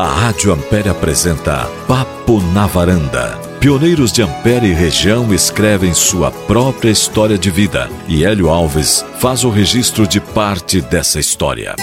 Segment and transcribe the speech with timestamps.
[0.00, 3.38] A Rádio Ampere apresenta Papo na Varanda.
[3.60, 9.44] Pioneiros de Ampere e região escrevem sua própria história de vida e Hélio Alves faz
[9.44, 11.76] o registro de parte dessa história.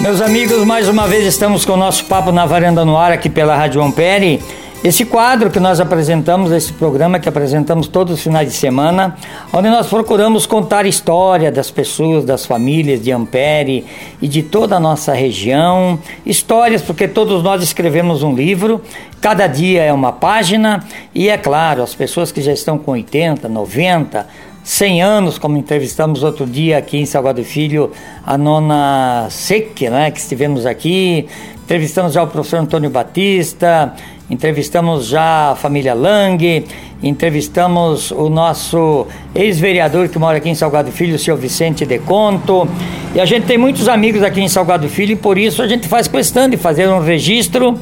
[0.00, 3.28] Meus amigos, mais uma vez estamos com o nosso Papo na Varanda no ar aqui
[3.28, 4.42] pela Rádio Ampere
[4.84, 9.16] esse quadro que nós apresentamos, esse programa que apresentamos todos os finais de semana,
[9.52, 13.86] onde nós procuramos contar história das pessoas, das famílias de Ampere
[14.20, 16.00] e de toda a nossa região.
[16.26, 18.80] Histórias, porque todos nós escrevemos um livro,
[19.20, 23.48] cada dia é uma página, e é claro, as pessoas que já estão com 80,
[23.48, 24.26] 90,
[24.64, 27.92] 100 anos, como entrevistamos outro dia aqui em Salgado Filho,
[28.26, 31.28] a nona Seque, né, que estivemos aqui,
[31.64, 33.94] entrevistamos já o professor Antônio Batista,
[34.32, 36.64] entrevistamos já a família Lang,
[37.02, 42.66] entrevistamos o nosso ex-vereador que mora aqui em Salgado Filho, o senhor Vicente De Conto.
[43.14, 45.86] E a gente tem muitos amigos aqui em Salgado Filho e por isso a gente
[45.86, 47.78] faz questão de fazer um registro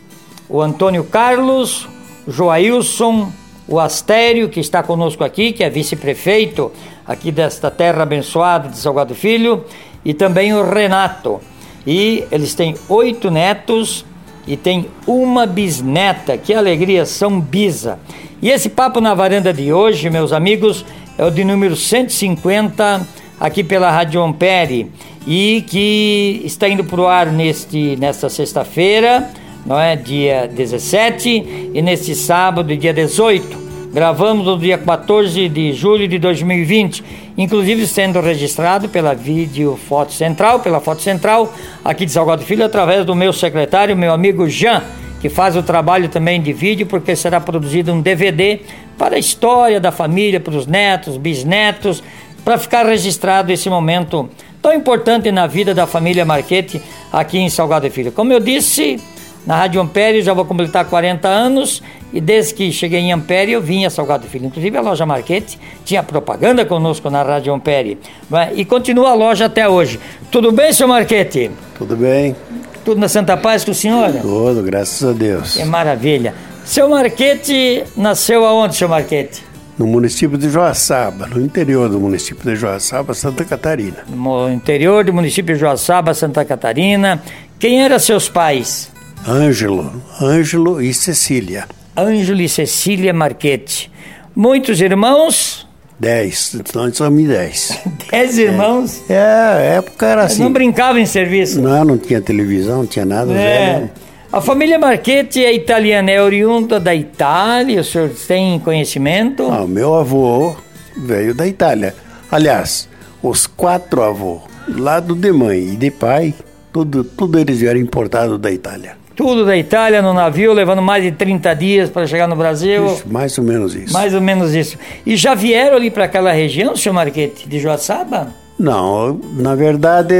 [0.49, 1.87] o Antônio Carlos,
[2.27, 3.31] o Joailson,
[3.69, 6.73] o Astério, que está conosco aqui, que é vice-prefeito
[7.07, 9.65] aqui desta terra abençoada de Salgado Filho,
[10.05, 11.41] e também o Renato.
[11.87, 14.05] E eles têm oito netos
[14.47, 16.37] e tem uma bisneta.
[16.37, 17.99] Que alegria, São Bisa.
[18.43, 20.85] E esse papo na varanda de hoje, meus amigos,
[21.19, 23.07] é o de número 150
[23.39, 24.91] aqui pela Rádio Ampere
[25.27, 29.31] e que está indo para o ar neste, nesta sexta-feira,
[29.65, 29.97] não é?
[29.97, 33.70] Dia 17 e neste sábado, dia 18.
[33.93, 37.03] Gravamos no dia 14 de julho de 2020,
[37.37, 41.53] inclusive sendo registrado pela Vídeo Foto Central, pela Foto Central,
[41.85, 44.85] aqui de Salgado Filho, através do meu secretário, meu amigo Jean,
[45.21, 48.61] que faz o trabalho também de vídeo, porque será produzido um DVD
[48.97, 52.01] para a história da família, para os netos, bisnetos,
[52.45, 54.31] para ficar registrado esse momento
[54.63, 56.81] tão importante na vida da família Marquete
[57.13, 58.13] aqui em Salgado Filho.
[58.13, 59.01] Como eu disse,
[59.47, 63.61] na Rádio Ampere já vou completar 40 anos e desde que cheguei em Ampere eu
[63.61, 64.47] vim a Salgado Filho.
[64.47, 67.99] Inclusive a loja Marquete tinha propaganda conosco na Rádio Ampere
[68.33, 68.51] é?
[68.55, 69.99] e continua a loja até hoje.
[70.31, 71.51] Tudo bem, seu Marquete?
[71.77, 72.37] Tudo bem.
[72.85, 74.13] Tudo na Santa Paz com o senhor?
[74.21, 75.57] Tudo, graças a Deus.
[75.57, 76.35] Que maravilha.
[76.65, 79.43] Seu Marquete nasceu aonde, seu Marquete?
[79.79, 83.99] No município de Joaçaba, no interior do município de Joaçaba, Santa Catarina.
[84.09, 87.23] No interior do município de Joaçaba, Santa Catarina.
[87.59, 88.91] Quem eram seus pais?
[89.29, 91.67] Ângelo, Ângelo e Cecília.
[91.97, 93.91] Ângelo e Cecília Marchetti.
[94.35, 95.69] Muitos irmãos?
[95.99, 97.79] Dez, nós somos dez.
[98.11, 99.03] dez irmãos?
[99.11, 100.43] É, a época era assim.
[100.43, 101.61] Não brincava em serviço?
[101.61, 103.33] Não, não tinha televisão, não tinha nada.
[103.33, 103.75] É.
[103.75, 103.91] Velho.
[104.33, 109.51] A família Marchetti é italiana, é oriunda da Itália, o senhor tem conhecimento?
[109.51, 110.55] Ah, meu avô
[110.97, 111.95] veio da Itália.
[112.31, 112.89] Aliás,
[113.21, 116.33] os quatro avôs, lado de mãe e de pai,
[116.73, 119.00] tudo, tudo eles vieram importado da Itália.
[119.21, 122.87] Tudo da Itália no navio, levando mais de 30 dias para chegar no Brasil.
[122.87, 123.93] Isso, mais ou menos isso.
[123.93, 124.79] Mais ou menos isso.
[125.05, 128.29] E já vieram ali para aquela região, senhor Marquete, de Joaçaba?
[128.59, 130.15] Não, na verdade,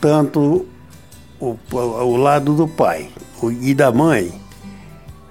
[0.00, 0.64] tanto
[1.40, 3.08] o, o lado do pai
[3.60, 4.32] e da mãe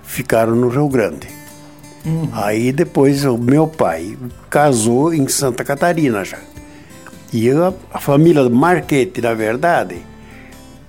[0.03, 1.30] ficaram no Rio Grande.
[2.06, 2.28] Uhum.
[2.33, 4.18] Aí depois o meu pai
[4.50, 6.39] casou em Santa Catarina já.
[7.31, 9.95] E a, a família Marquete, na verdade,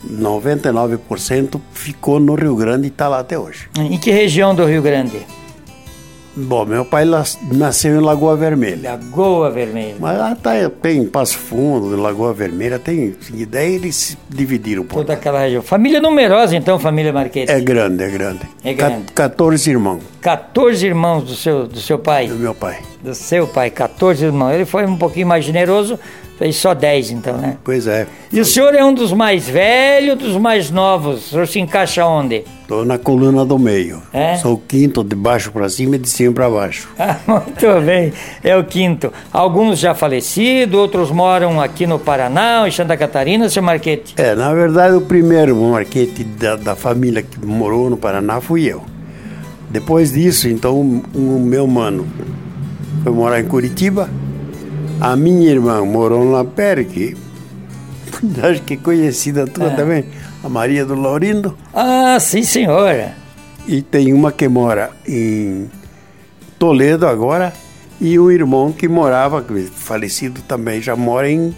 [0.04, 3.68] 99% ficou no Rio Grande e está lá até hoje.
[3.78, 5.26] Em que região do Rio Grande?
[6.38, 7.06] Bom, meu pai
[7.50, 8.90] nasceu em Lagoa Vermelha.
[8.90, 9.96] Lagoa Vermelha.
[9.98, 10.52] Mas lá tá,
[10.82, 13.16] tem Passo Fundo, Lagoa Vermelha, tem.
[13.32, 15.62] E daí eles se dividiram um Toda aquela região.
[15.62, 17.50] Família numerosa, então, família Marquete?
[17.50, 18.40] É grande, é grande.
[18.62, 19.12] É grande.
[19.14, 20.02] 14 irmãos.
[20.20, 22.28] 14 irmãos do seu, do seu pai?
[22.28, 22.80] Do meu pai.
[23.02, 24.52] Do seu pai, 14 irmãos.
[24.52, 25.98] Ele foi um pouquinho mais generoso,
[26.38, 27.56] fez só 10 então, né?
[27.62, 28.06] Pois é.
[28.32, 31.26] E o senhor é um dos mais velhos, dos mais novos.
[31.26, 32.44] O senhor se encaixa onde?
[32.62, 34.02] Estou na coluna do meio.
[34.12, 34.36] É?
[34.36, 36.88] Sou o quinto, de baixo para cima e de cima para baixo.
[36.98, 38.12] Ah, muito bem,
[38.42, 39.12] é o quinto.
[39.32, 44.14] Alguns já falecidos, outros moram aqui no Paraná, em Santa Catarina, seu Marquete.
[44.16, 48.82] É, na verdade, o primeiro marquete da, da família que morou no Paraná fui eu.
[49.70, 50.80] Depois disso, então,
[51.14, 52.06] o meu mano
[53.06, 54.10] foi morar em Curitiba.
[55.00, 57.16] A minha irmã morou no Lampere, que
[58.42, 60.06] acho que é conhecida tua também,
[60.42, 61.56] a Maria do Laurindo.
[61.72, 63.14] Ah, sim, senhora.
[63.64, 65.70] E tem uma que mora em
[66.58, 67.52] Toledo agora
[68.00, 71.54] e um irmão que morava, que falecido também, já mora em,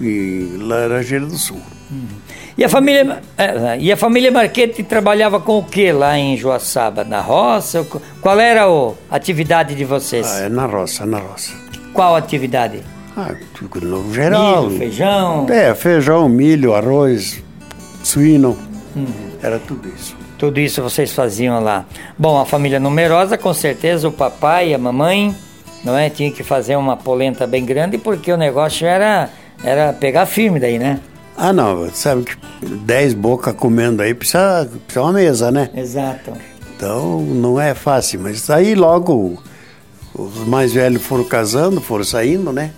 [0.00, 1.60] em Laranjeira do Sul.
[2.56, 7.02] E a família, eh, e a família Marquete trabalhava com o que lá em Joaçaba?
[7.02, 7.86] Na roça?
[8.20, 10.26] Qual era a atividade de vocês?
[10.30, 11.52] Ah, é na roça, na roça.
[11.94, 12.82] Qual atividade?
[13.16, 14.66] Ah, tudo no geral.
[14.66, 15.46] Milho, feijão?
[15.48, 17.42] É, feijão, milho, arroz,
[18.02, 18.56] suíno.
[19.42, 20.16] Era tudo isso.
[20.38, 21.84] Tudo isso vocês faziam lá.
[22.18, 25.34] Bom, a família numerosa, com certeza o papai e a mamãe,
[25.84, 26.10] não é?
[26.10, 29.30] Tinha que fazer uma polenta bem grande porque o negócio era,
[29.64, 31.00] era pegar firme daí, né?
[31.44, 35.70] Ah, não, sabe que 10 bocas comendo aí precisa, precisa uma mesa, né?
[35.74, 36.30] Exato.
[36.76, 39.42] Então não é fácil, mas aí logo
[40.14, 42.70] os mais velhos foram casando, foram saindo, né?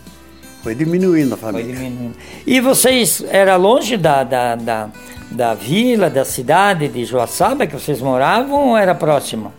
[0.63, 1.75] Foi diminuindo a Foi família.
[1.75, 2.15] diminuindo.
[2.47, 4.89] E vocês, era longe da, da, da,
[5.31, 9.53] da vila, da cidade de Joaçaba que vocês moravam ou era próximo?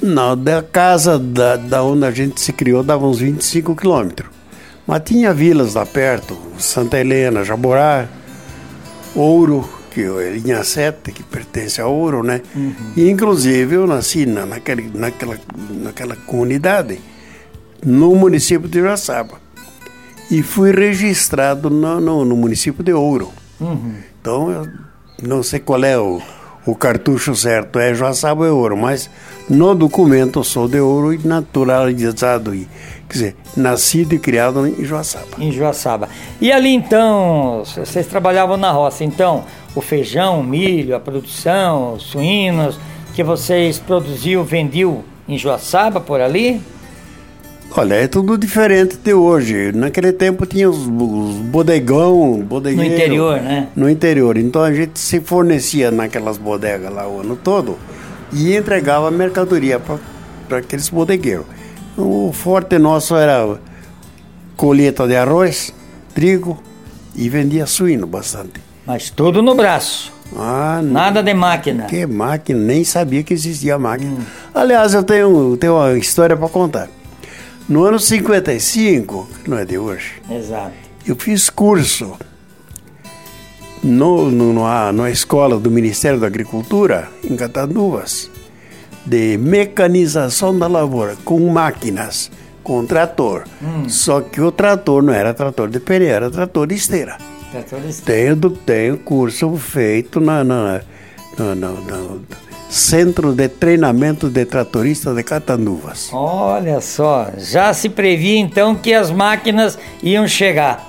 [0.00, 4.30] Não, da casa da, da onde a gente se criou dava uns 25 quilômetros.
[4.86, 8.06] Mas tinha vilas lá perto, Santa Helena, Jaborá,
[9.14, 12.42] Ouro, que é linha 7, que pertence a Ouro, né?
[12.96, 15.38] E inclusive eu nasci na, naquele, naquela,
[15.70, 17.00] naquela comunidade,
[17.84, 19.40] no município de Joaçaba.
[20.30, 23.32] E fui registrado no, no, no município de Ouro.
[24.20, 24.68] Então eu
[25.22, 26.20] não sei qual é o,
[26.68, 29.08] o cartucho certo, é Joaçaba é Ouro, mas
[29.48, 32.68] no documento eu sou de Ouro e naturalizado, e,
[33.08, 35.28] quer dizer, nascido e criado em Joaçaba.
[35.38, 36.10] Em Joaçaba.
[36.38, 39.44] E ali então, vocês trabalhavam na roça, então,
[39.74, 42.78] o feijão, o milho, a produção, os suínos,
[43.14, 46.60] que vocês produziam, vendiam em Joaçaba por ali?
[47.76, 49.72] Olha, é tudo diferente de hoje.
[49.72, 52.88] Naquele tempo tinha os, os bodegão, bodegueiro.
[52.88, 53.68] No interior, né?
[53.76, 54.36] No interior.
[54.38, 57.78] Então a gente se fornecia naquelas bodegas lá o ano todo
[58.32, 59.80] e entregava mercadoria
[60.48, 61.46] para aqueles bodegueiros.
[61.96, 63.58] O forte nosso era
[64.56, 65.74] colheita de arroz,
[66.14, 66.60] trigo
[67.14, 68.60] e vendia suíno bastante.
[68.86, 70.12] Mas tudo no braço.
[70.36, 70.80] Ah.
[70.82, 71.84] Nada de máquina.
[71.84, 74.16] Que máquina, nem sabia que existia máquina.
[74.54, 76.88] Aliás, eu tenho, tenho uma história para contar.
[77.68, 80.72] No ano 55, que não é de hoje, Exato.
[81.06, 82.16] eu fiz curso
[83.82, 88.30] no, no, numa, numa escola do Ministério da Agricultura, em Catanduvas,
[89.04, 92.30] de mecanização da lavoura, com máquinas,
[92.62, 93.44] com trator.
[93.86, 97.18] Só que o trator não era trator de pneu, era trator de esteira.
[97.52, 98.02] Tá tudo isso.
[98.02, 100.80] Tenho, tenho curso feito na, na,
[101.38, 102.16] na- na- na
[102.68, 106.10] Centro de Treinamento de Tratorista de Catanduvas.
[106.12, 110.86] Olha só, já se previa então que as máquinas iam chegar.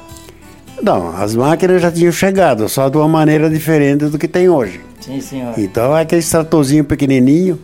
[0.82, 4.82] Não, as máquinas já tinham chegado, só de uma maneira diferente do que tem hoje.
[5.00, 5.54] Sim, senhor.
[5.58, 7.60] Então, aqueles tratorzinhos pequenininho,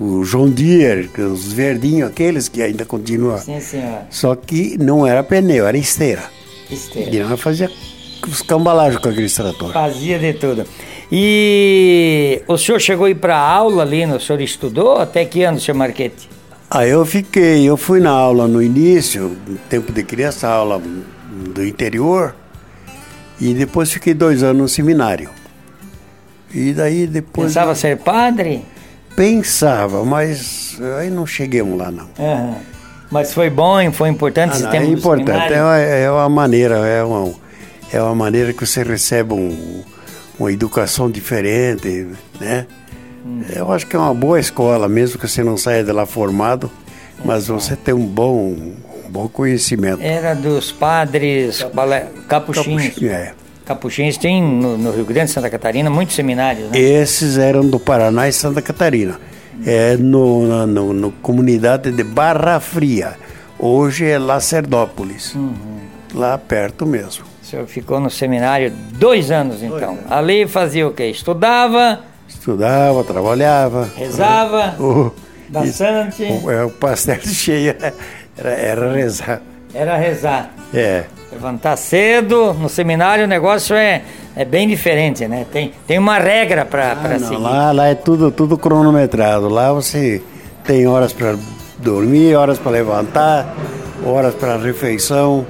[0.00, 3.38] o John Deere, que os verdinhos aqueles que ainda continuam.
[3.38, 4.00] Sim, senhor.
[4.10, 6.22] Só que não era pneu, era esteira.
[6.70, 7.10] Esteira.
[7.10, 7.70] E nós fazia
[8.26, 9.72] os cambalagens com aqueles tratores.
[9.72, 10.64] Fazia de tudo.
[11.10, 14.98] E o senhor chegou a ir para aula ali, o senhor estudou?
[14.98, 16.28] Até que ano, senhor Marquete?
[16.68, 20.82] Aí eu fiquei, eu fui na aula no início, no tempo de criança, aula
[21.30, 22.34] do interior,
[23.40, 25.30] e depois fiquei dois anos no seminário.
[26.52, 27.48] E daí depois.
[27.48, 28.64] Pensava ser padre?
[29.14, 32.08] Pensava, mas aí não chegamos lá não.
[32.18, 32.56] Aham.
[33.08, 36.74] Mas foi bom, foi importante Ah, esse tempo é importante, é uma, é uma maneira,
[36.86, 37.32] é uma,
[37.92, 39.84] é uma maneira que você recebe um-
[40.38, 42.06] uma educação diferente,
[42.40, 42.66] né?
[43.24, 43.42] Hum.
[43.54, 46.70] Eu acho que é uma boa escola, mesmo que você não saia de lá formado,
[47.24, 48.54] mas você tem um bom,
[49.06, 50.02] um bom conhecimento.
[50.02, 51.64] Era dos padres
[52.28, 52.84] capuchinhos.
[52.84, 53.34] Capuchinho, é.
[53.64, 56.78] Capuchinhos tem no, no Rio Grande, Santa Catarina, muitos seminários, né?
[56.78, 59.18] Esses eram do Paraná e Santa Catarina.
[59.64, 63.16] É no, na no, no comunidade de Barra Fria.
[63.58, 65.34] Hoje é Lacerdópolis.
[65.34, 65.54] Uhum.
[66.14, 67.24] Lá perto mesmo.
[67.46, 69.96] O senhor ficou no seminário dois anos, então.
[70.10, 71.04] Ali fazia o quê?
[71.06, 73.88] Estudava, Estudava, trabalhava.
[73.96, 75.12] rezava, O,
[75.48, 76.24] bastante.
[76.24, 77.76] o, é o pastel cheio.
[78.36, 79.40] Era, era rezar.
[79.72, 80.50] Era rezar.
[80.74, 81.04] É.
[81.30, 84.02] Levantar cedo, no seminário o negócio é,
[84.34, 85.46] é bem diferente, né?
[85.52, 87.40] Tem, tem uma regra para Ah, não, seguir.
[87.40, 89.48] lá, lá é tudo, tudo cronometrado.
[89.48, 90.20] Lá você
[90.64, 91.36] tem horas para
[91.78, 93.54] dormir, horas para levantar,
[94.04, 95.46] horas para refeição,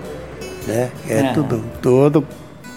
[0.66, 0.90] né?
[1.08, 1.32] É Aham.
[1.35, 2.26] tudo, tudo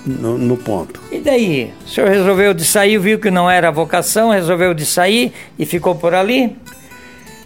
[0.05, 0.99] no, no ponto.
[1.11, 1.73] E daí?
[1.85, 5.65] O senhor resolveu de sair, viu que não era a vocação, resolveu de sair e
[5.65, 6.55] ficou por ali?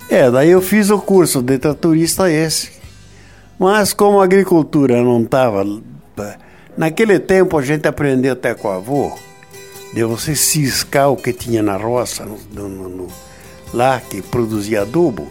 [0.10, 2.72] É, daí eu fiz o curso de tratorista esse.
[3.58, 5.66] Mas como a agricultura não estava.
[6.78, 9.12] Naquele tempo a gente aprendeu até com o avô,
[9.94, 13.08] de você ciscar o que tinha na roça, no- no- no-
[13.74, 15.28] lá que produzia adubo,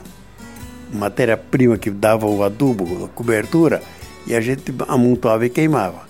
[0.92, 3.82] matéria-prima que dava o adubo, a cobertura,
[4.26, 6.02] e a gente amontoava e queimava.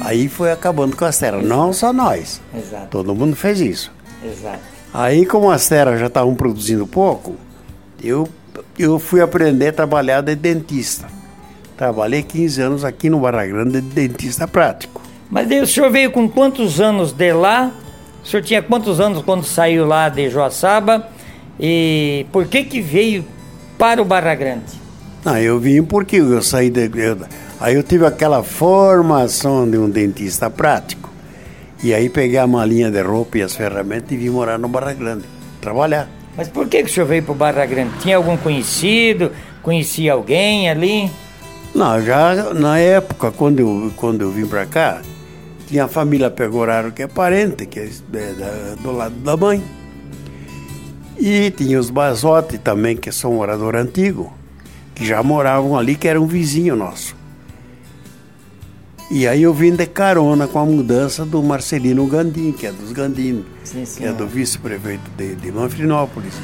[0.00, 2.40] Aí foi acabando com as terras, não só nós.
[2.56, 2.86] Exato.
[2.90, 3.92] Todo mundo fez isso.
[4.24, 4.60] Exato.
[4.94, 7.34] Aí, como as terras já estavam produzindo pouco,
[8.02, 8.28] eu,
[8.78, 11.06] eu fui aprender a trabalhar de dentista.
[11.76, 15.00] Trabalhei 15 anos aqui no Barra Grande de dentista prático.
[15.30, 17.72] Mas daí o senhor veio com quantos anos de lá?
[18.22, 21.08] O senhor tinha quantos anos quando saiu lá de Joaçaba?
[21.58, 23.24] E por que que veio
[23.78, 24.64] para o Barra Grande?
[25.24, 26.90] Não, eu vim porque eu saí de.
[26.94, 27.18] eu-
[27.60, 31.10] aí eu tive aquela formação de um dentista prático.
[31.82, 34.92] E aí peguei a malinha de roupa e as ferramentas e vim morar no Barra
[34.92, 35.24] Grande,
[35.60, 36.08] trabalhar.
[36.36, 37.90] Mas por que, que o senhor veio para o Barra Grande?
[38.00, 39.32] Tinha algum conhecido?
[39.62, 41.10] Conhecia alguém ali?
[41.74, 45.00] Não, já na época, quando eu, quando eu vim pra cá,
[45.66, 49.62] tinha a família Pegoraro, que é parente, que é é da- do lado da mãe.
[51.18, 54.32] E tinha os Bazotti também, que são morador antigo,
[54.94, 57.14] que já moravam ali, que era um vizinho nosso.
[59.10, 62.92] E aí eu vim de carona com a mudança do Marcelino Gandim, que é dos
[62.92, 66.34] Gandim, Sim, que é do vice-prefeito de, de Manfrinópolis.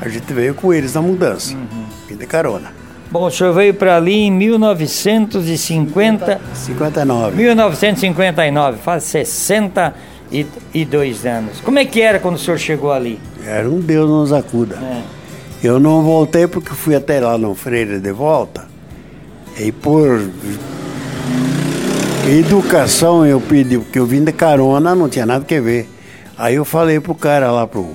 [0.00, 1.56] A gente veio com eles na mudança,
[2.08, 2.72] vim de carona.
[3.10, 7.36] Bom, o senhor veio para ali em 1950, 59.
[7.36, 11.60] 1959, faz 62 anos.
[11.60, 13.18] Como é que era quando o senhor chegou ali?
[13.44, 14.76] Era um Deus nos acuda.
[14.76, 15.02] É.
[15.62, 18.70] Eu não voltei porque fui até lá no Freire de volta.
[19.58, 20.20] E por
[22.34, 25.88] educação eu pedi, porque eu vim de carona, não tinha nada que ver.
[26.36, 27.90] Aí eu falei pro cara lá, pro,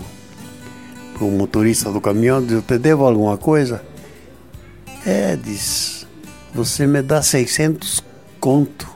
[1.14, 3.82] pro motorista do caminhão, eu te devo alguma coisa?
[5.06, 6.06] É, diz,
[6.54, 8.04] você me dá 600
[8.40, 8.88] conto.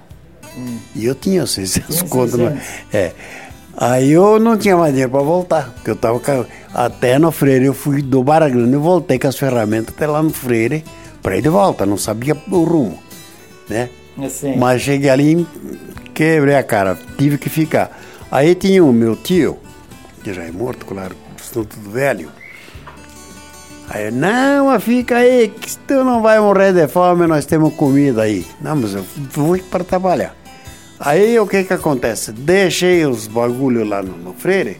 [0.96, 2.38] E eu tinha 600 Tinha conto.
[2.38, 2.40] 600.
[2.40, 3.14] Mas, é.
[3.76, 6.22] Aí eu não tinha mais dinheiro para voltar, porque eu tava
[6.74, 10.22] até no Freire, eu fui do Barra Grande, eu voltei com as ferramentas até lá
[10.22, 10.84] no Freire
[11.24, 13.00] para ir de volta, não sabia o rumo,
[13.70, 13.90] né?
[14.26, 14.56] Assim.
[14.58, 15.48] Mas cheguei ali,
[16.14, 18.00] quebrei a cara, tive que ficar.
[18.32, 19.58] Aí tinha o meu tio,
[20.24, 22.30] que já é morto, claro, estão tudo velho.
[23.90, 28.22] Aí, eu, não, fica aí, que tu não vai morrer de fome, nós temos comida
[28.22, 28.46] aí.
[28.62, 30.34] Não, mas eu vou para trabalhar.
[30.98, 32.32] Aí o que que acontece?
[32.32, 34.80] Deixei os bagulho lá no, no Freire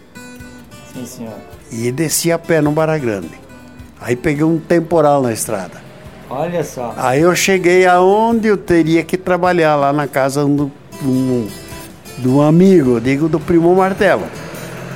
[0.94, 1.34] Sim, senhor.
[1.72, 3.32] e desci a pé no Barra Grande.
[4.00, 5.82] Aí peguei um temporal na estrada.
[6.32, 6.94] Olha só.
[6.96, 10.72] Aí eu cheguei aonde eu teria que trabalhar, lá na casa do,
[11.02, 11.48] do,
[12.20, 14.24] do amigo, digo do primo Martelo,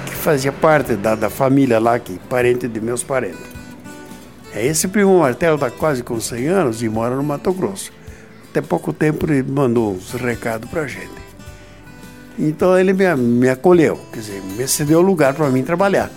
[0.06, 3.42] que fazia parte da, da família lá, que parente de meus parentes.
[4.54, 7.92] É, Esse primo Martelo está quase com 100 anos e mora no Mato Grosso.
[8.50, 11.26] Até pouco tempo ele mandou uns recados pra gente.
[12.40, 16.10] Então ele me, me acolheu, quer dizer, me cedeu lugar para mim trabalhar.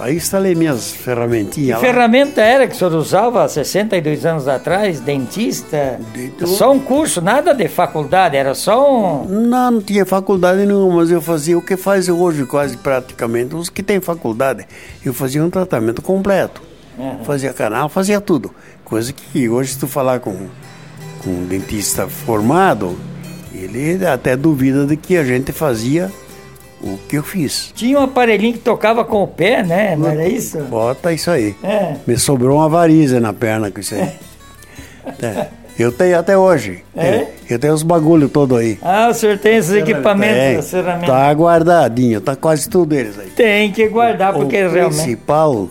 [0.00, 1.84] Aí instalei minhas Que ferramentinhas lá.
[1.84, 4.98] ferramenta era que o senhor usava há 62 anos atrás?
[4.98, 6.00] Dentista?
[6.46, 9.24] Só um curso, nada de faculdade, era só um.
[9.26, 13.68] Não, não tinha faculdade nenhuma, mas eu fazia o que faz hoje quase praticamente os
[13.68, 14.66] que têm faculdade.
[15.04, 16.62] Eu fazia um tratamento completo.
[16.98, 17.22] Uhum.
[17.24, 18.50] Fazia canal, fazia tudo.
[18.84, 20.34] Coisa que hoje se tu falar com,
[21.22, 22.98] com um dentista formado,
[23.54, 26.10] ele até duvida de que a gente fazia
[26.82, 27.72] o que eu fiz.
[27.74, 29.94] Tinha um aparelhinho que tocava com o pé, né?
[29.96, 30.58] Não era isso?
[30.64, 31.54] Bota isso aí.
[31.62, 31.96] É.
[32.06, 34.08] Me sobrou uma varize na perna com isso aí.
[35.22, 35.46] É.
[35.78, 36.84] Eu tenho até hoje.
[36.94, 37.26] É?
[37.48, 38.78] Eu tenho os bagulho todo aí.
[38.82, 40.54] Ah, o senhor tem esses equipamentos, Tem.
[40.56, 41.08] essas ferramentas.
[41.08, 43.30] Tá guardadinho, tá quase tudo eles aí.
[43.30, 44.96] Tem que guardar, porque o realmente.
[45.02, 45.70] principal.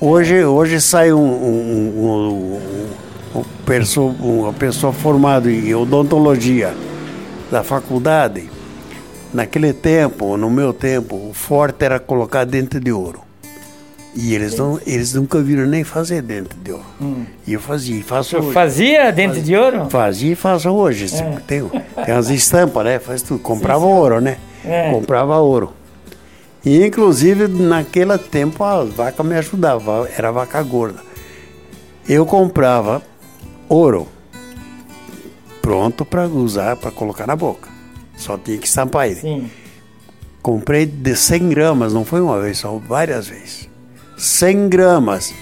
[0.00, 2.60] Hoje, hoje sai um, um, um-
[3.34, 6.74] um- um pessoa, uma pessoa formada em odontologia
[7.50, 8.50] da faculdade.
[9.34, 13.20] Naquele tempo, no meu tempo, o forte era colocar dente de ouro.
[14.14, 16.84] E eles, não, eles nunca viram nem fazer dente de ouro.
[17.44, 18.52] E eu fazia, e faço hoje.
[18.52, 19.90] fazia dente de ouro?
[19.90, 21.12] Fazia e faço hoje.
[21.12, 21.40] É.
[21.48, 23.00] Tem, tem umas estampas, né?
[23.00, 23.40] Faz tudo.
[23.40, 24.36] Comprava ouro, né?
[24.64, 24.92] É.
[24.92, 25.72] Comprava ouro.
[26.64, 31.00] E inclusive naquele tempo a vaca me ajudava, era vaca gorda.
[32.08, 33.02] eu comprava
[33.68, 34.06] ouro
[35.60, 37.73] pronto para usar, para colocar na boca.
[38.24, 39.20] Só tinha que estampar ele.
[39.20, 39.50] Sim.
[40.40, 43.68] Comprei de 100 gramas, não foi uma vez, só várias vezes.
[44.16, 45.34] 100 gramas.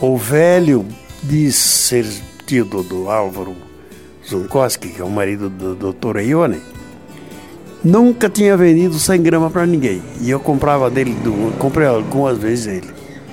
[0.00, 0.86] O velho
[1.22, 2.06] diz ser
[2.46, 3.54] tio do, Álvaro
[4.26, 6.20] Zunkowski, que é o marido do Dr.
[6.20, 6.62] Ione,
[7.84, 10.02] nunca tinha vendido 100 gramas para ninguém.
[10.22, 12.90] E eu comprava dele, do, comprei algumas vezes ele.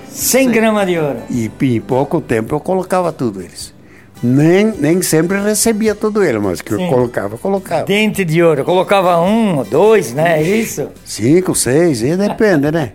[0.10, 1.20] 100 gramas de ouro.
[1.30, 3.74] E em pouco tempo eu colocava tudo eles.
[4.22, 6.84] Nem, nem sempre recebia tudo ele, mas que Sim.
[6.84, 7.86] eu colocava, colocava.
[7.86, 10.40] Dente de ouro, eu colocava um, dois, né?
[10.40, 10.90] É isso?
[11.06, 12.92] Cinco, seis, e depende, né?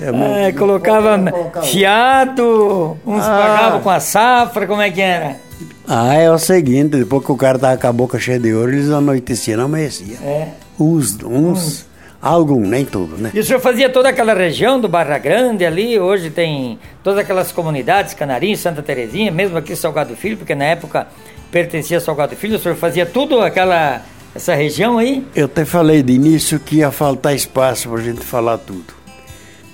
[0.00, 1.16] É, é, colocava
[1.62, 3.38] fiado, uns ah.
[3.38, 5.36] pagavam com a safra, como é que era?
[5.86, 8.72] Ah, é o seguinte, depois que o cara tava com a boca cheia de ouro,
[8.72, 10.16] eles anoiteciam, não amanhecia.
[10.22, 10.48] É.
[10.78, 11.86] Uns, uns,
[12.28, 13.30] algum, nem tudo, né?
[13.32, 17.52] E o senhor fazia toda aquela região do Barra Grande ali, hoje tem todas aquelas
[17.52, 21.06] comunidades, Canarinho, Santa Terezinha, mesmo aqui Salgado Filho, porque na época
[21.50, 24.02] pertencia a Salgado Filho, o senhor fazia tudo aquela,
[24.34, 25.24] essa região aí?
[25.34, 28.94] Eu até falei de início que ia faltar espaço pra gente falar tudo.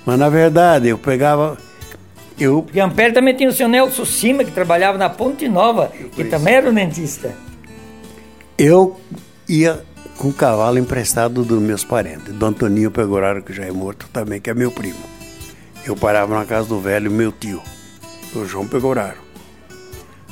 [0.04, 1.56] Mas na verdade, eu pegava.
[2.38, 2.62] Eu...
[2.62, 6.54] Porque Ampere também tinha o senhor Nelson Cima, que trabalhava na Ponte Nova, que também
[6.54, 7.34] era um dentista.
[8.58, 8.98] Eu
[9.48, 9.82] ia
[10.22, 14.40] com o cavalo emprestado dos meus parentes, do Antoninho Pegoraro, que já é morto também,
[14.40, 15.02] que é meu primo.
[15.84, 17.60] Eu parava na casa do velho meu tio,
[18.32, 19.18] o João Pegoraro.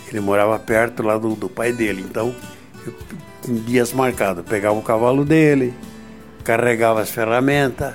[0.07, 2.33] Ele morava perto lá do, do pai dele, então,
[2.87, 2.95] eu,
[3.49, 5.75] em dias marcados, pegava o cavalo dele,
[6.45, 7.93] carregava as ferramentas,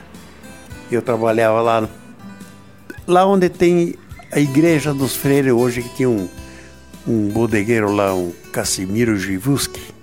[0.92, 1.88] eu trabalhava lá,
[3.08, 3.96] lá onde tem
[4.34, 6.28] a igreja dos freiros hoje, que tinha um,
[7.08, 9.95] um bodegueiro lá, um Casimiro Givuski.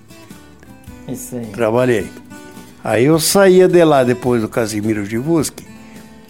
[1.12, 1.46] Isso aí.
[1.46, 2.10] Trabalhei.
[2.82, 5.66] Aí eu saía de lá depois do Casimiro Givuski,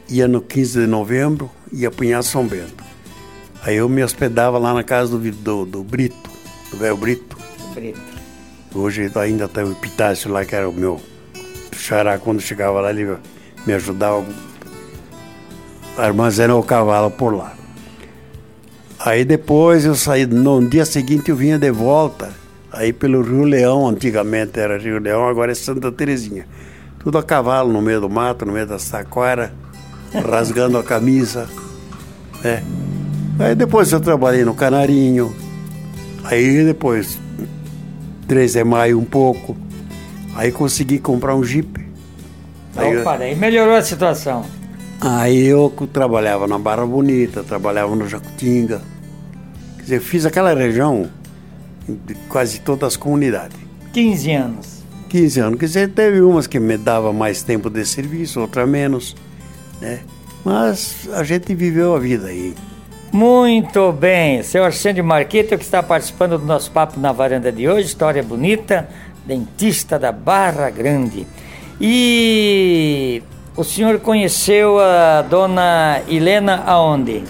[0.08, 2.84] ia no 15 de novembro, ia apunhar São Bento.
[3.62, 6.30] Aí eu me hospedava lá na casa do, do, do Brito,
[6.70, 7.36] do velho Brito.
[7.74, 8.00] Brito.
[8.74, 11.00] Hoje ainda tem o Epitácio lá, que era o meu
[11.76, 13.16] xará, quando chegava lá, ele
[13.66, 14.24] me ajudava
[15.96, 17.54] armazenar o cavalo por lá.
[18.98, 22.32] Aí depois eu saí, no dia seguinte eu vinha de volta,
[22.72, 26.46] aí pelo Rio Leão, antigamente era Rio Leão, agora é Santa Terezinha.
[26.98, 29.52] Tudo a cavalo, no meio do mato, no meio da saquara,
[30.28, 31.48] rasgando a camisa.
[32.42, 32.62] Né?
[33.38, 35.34] Aí depois eu trabalhei no Canarinho,
[36.24, 37.18] aí depois,
[38.28, 39.56] 3 de maio um pouco,
[40.36, 41.82] aí consegui comprar um Jeep
[42.76, 44.44] Aí, Opa, daí melhorou a situação.
[45.00, 48.80] Aí eu trabalhava na Barra Bonita, trabalhava no Jacutinga.
[49.76, 51.08] Quer dizer, fiz aquela região
[51.88, 53.56] de quase todas as comunidades.
[53.92, 54.82] 15 anos.
[55.08, 55.58] 15 anos.
[55.58, 59.14] Quer dizer, teve umas que me dava mais tempo de serviço, outra menos,
[59.80, 60.00] né?
[60.44, 62.54] Mas a gente viveu a vida aí.
[63.12, 67.88] Muito bem, senhor Arsenio Marquito que está participando do nosso papo na varanda de hoje,
[67.88, 68.88] história bonita,
[69.26, 71.26] dentista da Barra Grande.
[71.78, 73.22] E
[73.54, 77.22] o senhor conheceu a dona Helena aonde?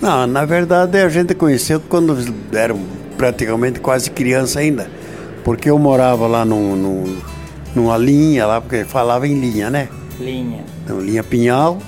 [0.00, 2.16] Não, na verdade a gente conheceu quando
[2.54, 2.74] era
[3.20, 4.90] praticamente quase criança ainda.
[5.44, 7.18] Porque eu morava lá num, num,
[7.74, 9.90] numa linha lá, porque falava em linha, né?
[10.18, 10.64] Linha.
[10.82, 11.78] Então, linha Pinhal.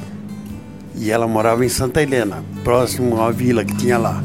[0.95, 4.23] E ela morava em Santa Helena, próximo a uma vila que tinha lá.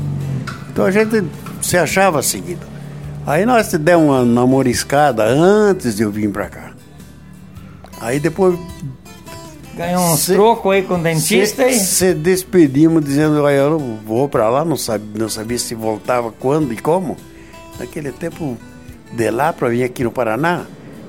[0.70, 1.24] Então a gente
[1.62, 2.68] se achava seguido.
[3.26, 6.72] Aí nós demos uma namoriscada antes de eu vir pra cá.
[8.02, 8.60] Aí depois.
[9.78, 11.80] Ganhou um troco aí com o dentista se, e.
[11.80, 16.74] Se despedimos dizendo, olha, eu vou para lá, não sabia, não sabia se voltava quando
[16.74, 17.16] e como.
[17.80, 18.58] Naquele tempo,
[19.14, 20.66] de lá para vir aqui no Paraná,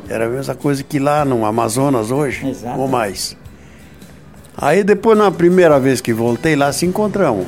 [0.08, 2.78] era a mesma coisa que lá no Amazonas hoje, Exato.
[2.78, 3.36] ou mais.
[4.56, 7.46] Aí depois, na primeira vez que voltei lá, se encontramos.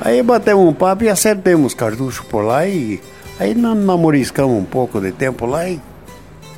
[0.00, 3.00] Aí batemos um papo e acertemos cartucho por lá e
[3.38, 5.80] aí namoriscamos um pouco de tempo lá e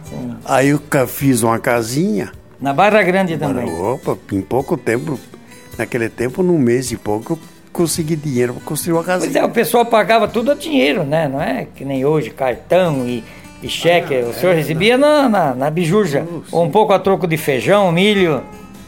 [0.09, 0.37] Sim.
[0.45, 2.33] Aí eu fiz uma casinha.
[2.61, 3.73] Na Barra Grande também.
[3.73, 5.19] Opa, em pouco tempo,
[5.77, 7.39] naquele tempo, num mês e pouco, eu
[7.73, 9.31] consegui dinheiro para construir uma casinha.
[9.31, 11.29] Pois é, o pessoal pagava tudo a dinheiro, né?
[11.29, 13.23] Não é que nem hoje, cartão e,
[13.63, 14.17] e cheque.
[14.17, 16.27] Ah, o senhor é, recebia na, na, na bijurja.
[16.51, 18.43] Uh, um pouco a troco de feijão, milho.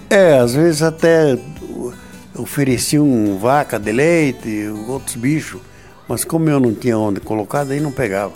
[0.08, 1.38] É, às vezes até
[2.36, 5.60] ofereciam vaca de leite, outros bichos.
[6.08, 8.32] Mas como eu não tinha onde colocar, daí não pegava.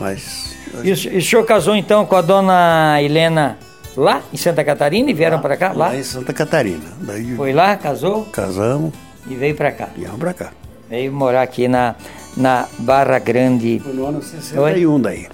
[0.00, 3.56] Mas e, o senhor casou então com a dona Helena
[3.96, 5.68] lá em Santa Catarina e vieram para cá?
[5.68, 5.88] Lá?
[5.88, 6.84] lá em Santa Catarina.
[7.00, 8.24] Daí Foi lá, casou?
[8.26, 8.92] Casamos.
[9.28, 9.88] E veio para cá?
[9.96, 10.50] Viemos para cá.
[10.88, 11.96] Veio morar aqui na,
[12.36, 13.80] na Barra Grande.
[13.82, 15.00] Foi no ano 61 Oi?
[15.00, 15.26] daí.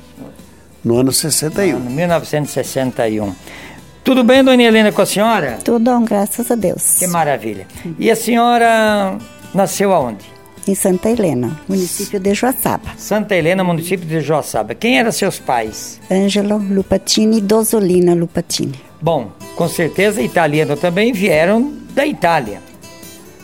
[0.84, 1.78] No ano 61.
[1.78, 3.34] No ano 1961.
[4.02, 5.58] Tudo bem, dona Helena, com a senhora?
[5.64, 6.98] Tudo, graças a Deus.
[6.98, 7.68] Que maravilha.
[7.98, 9.16] E a senhora
[9.54, 10.31] nasceu aonde?
[10.66, 12.90] Em Santa Helena, município de Joaçaba.
[12.96, 14.74] Santa Helena, município de Joaçaba.
[14.74, 16.00] Quem eram seus pais?
[16.10, 18.80] Ângelo Lupatini e Dosolina Lupatini.
[19.00, 22.60] Bom, com certeza italiano também vieram da Itália.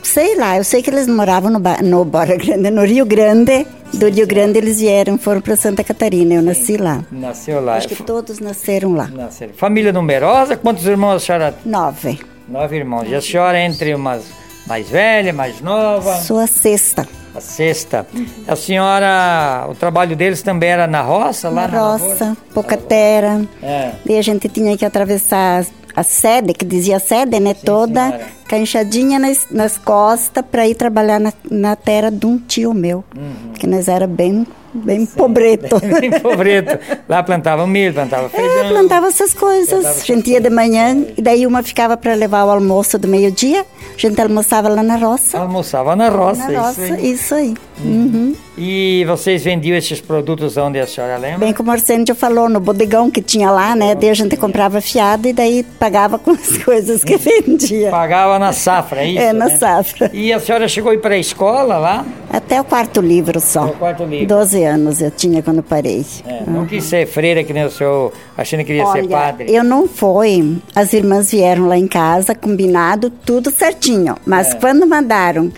[0.03, 3.67] Sei lá, eu sei que eles moravam no, no Bora Grande, no Rio Grande.
[3.93, 6.35] Do Rio Grande eles vieram, foram para Santa Catarina.
[6.35, 7.05] Eu nasci lá.
[7.11, 7.77] Nasceu lá.
[7.77, 9.09] Acho que todos nasceram lá.
[9.09, 9.55] Nasceram.
[9.55, 10.57] Família numerosa?
[10.57, 11.55] Quantos irmãos a senhora?
[11.65, 12.21] Nove.
[12.49, 13.09] Nove irmãos.
[13.09, 14.25] E a senhora entre umas
[14.69, 16.17] mais velha, mais nova?
[16.17, 17.09] Sou a sexta.
[17.35, 18.07] A sexta.
[18.47, 21.51] A senhora, o trabalho deles também era na roça?
[21.51, 23.41] Na lá na roça, pouca terra.
[23.63, 23.93] É.
[24.07, 25.65] E a gente tinha que atravessar
[25.97, 27.55] a sede, que dizia sede, né?
[27.55, 28.27] Sim, toda senhora.
[28.47, 33.03] canchadinha nas, nas costas para ir trabalhar na, na terra de um tio meu.
[33.17, 33.53] Uhum.
[33.55, 35.81] Que nós era bem, bem pobreto.
[36.01, 36.79] Bem pobreto.
[37.09, 38.65] Lá plantava milho, plantava feijão.
[38.65, 39.69] É, plantava essas coisas.
[39.69, 43.09] Plantava a gente ia de manhã, e daí uma ficava para levar o almoço do
[43.09, 43.65] meio-dia.
[43.95, 45.39] A gente almoçava lá na roça.
[45.39, 47.13] Almoçava na roça, na isso roça, aí.
[47.13, 47.55] isso aí.
[47.85, 48.35] Uhum.
[48.61, 51.39] E vocês vendiam esses produtos onde a senhora lembra?
[51.39, 53.95] Bem como o Arsênio falou, no bodegão que tinha lá, né?
[53.95, 57.91] Daí a gente comprava fiado e daí pagava com as coisas que vendia.
[57.91, 59.21] Pagava na safra, é isso?
[59.21, 59.57] É, na né?
[59.57, 60.11] safra.
[60.13, 62.05] E a senhora chegou a ir para a escola lá?
[62.31, 63.63] Até o quarto livro só.
[63.65, 64.27] Até o quarto livro.
[64.27, 66.05] 12 anos eu tinha quando parei.
[66.27, 69.55] É, não quis ser freira que nem o senhor, achando que queria ser Olha, padre.
[69.55, 70.59] eu não fui.
[70.75, 74.17] As irmãs vieram lá em casa, combinado, tudo certinho.
[74.27, 74.55] Mas É.
[74.57, 75.53] quando mandaram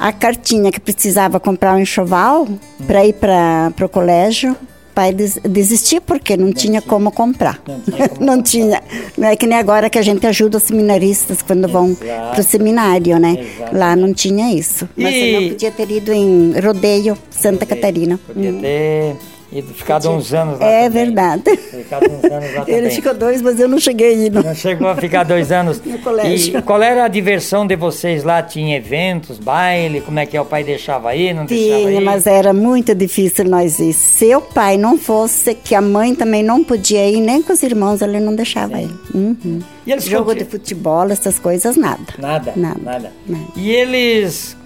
[0.00, 2.48] a cartinha que precisava comprar um enxoval
[2.86, 4.56] para ir para o colégio,
[4.94, 7.60] pai des desistiu porque não, tinha como comprar.
[7.68, 8.82] Não tinha como Não tinha.
[9.16, 12.30] Não é que nem agora que a gente ajuda os seminaristas quando vão Exato.
[12.32, 13.36] para o seminário, né?
[13.56, 13.76] Exato.
[13.76, 14.88] Lá não tinha isso.
[14.96, 18.18] Mas E- eu podia ter ido em Rodeio, Santa Catarina.
[18.26, 19.16] Podia ter
[19.52, 21.04] ido, ficado uns anos lá É também.
[21.06, 21.56] verdade.
[21.56, 22.90] Ficado uns anos lá Ele também.
[22.90, 24.30] ficou dois, mas eu não cheguei a ir.
[24.32, 24.42] Não.
[24.42, 25.80] Não chegou a ficar dois anos.
[25.90, 26.58] No colégio.
[26.58, 28.42] E qual era a diversão de vocês lá?
[28.42, 30.00] Tinha eventos, baile?
[30.00, 30.40] Como é que é?
[30.40, 32.04] O pai deixava aí, não deixava Tinha, aí?
[32.04, 33.92] mas era muito difícil nós ir.
[33.92, 37.62] Se o pai não fosse, que a mãe também não podia ir, nem com os
[37.62, 38.90] irmãos ele não deixava ir.
[39.14, 39.60] Uhum.
[39.86, 42.00] E eles Jogo conti- de futebol, essas coisas, nada.
[42.18, 43.12] Nada, nada, Nada.
[43.26, 43.44] Nada.
[43.56, 44.56] E eles...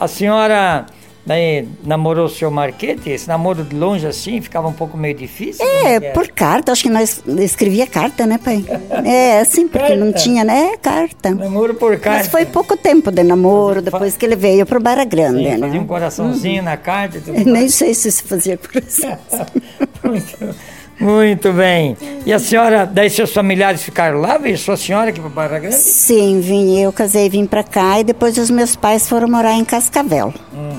[0.00, 0.86] A senhora
[1.28, 3.10] daí, namorou o seu Marquete?
[3.10, 5.64] Esse namoro de longe assim ficava um pouco meio difícil?
[5.64, 6.14] É, que era?
[6.14, 8.64] por carta, acho que nós escrevia carta, né, pai?
[9.04, 10.18] É, assim, porque não Carta?
[10.24, 10.76] tinha, né?
[10.82, 11.30] Carta.
[11.30, 12.18] Namoro por carta.
[12.18, 15.58] Mas foi pouco tempo de namoro, depois que ele veio pro Barra Grande, Sim, né?
[15.58, 19.16] fazia um coraçãozinho na carta e Nem sei se isso fazia coração.
[21.00, 21.96] Muito, bem.
[22.26, 24.36] E a senhora, daí seus familiares ficaram lá?
[24.36, 25.76] Veio sua senhora aqui para Barra Grande?
[25.76, 29.54] Sim, vim, eu casei e vim pra cá e depois os meus pais foram morar
[29.54, 30.34] em Cascavel.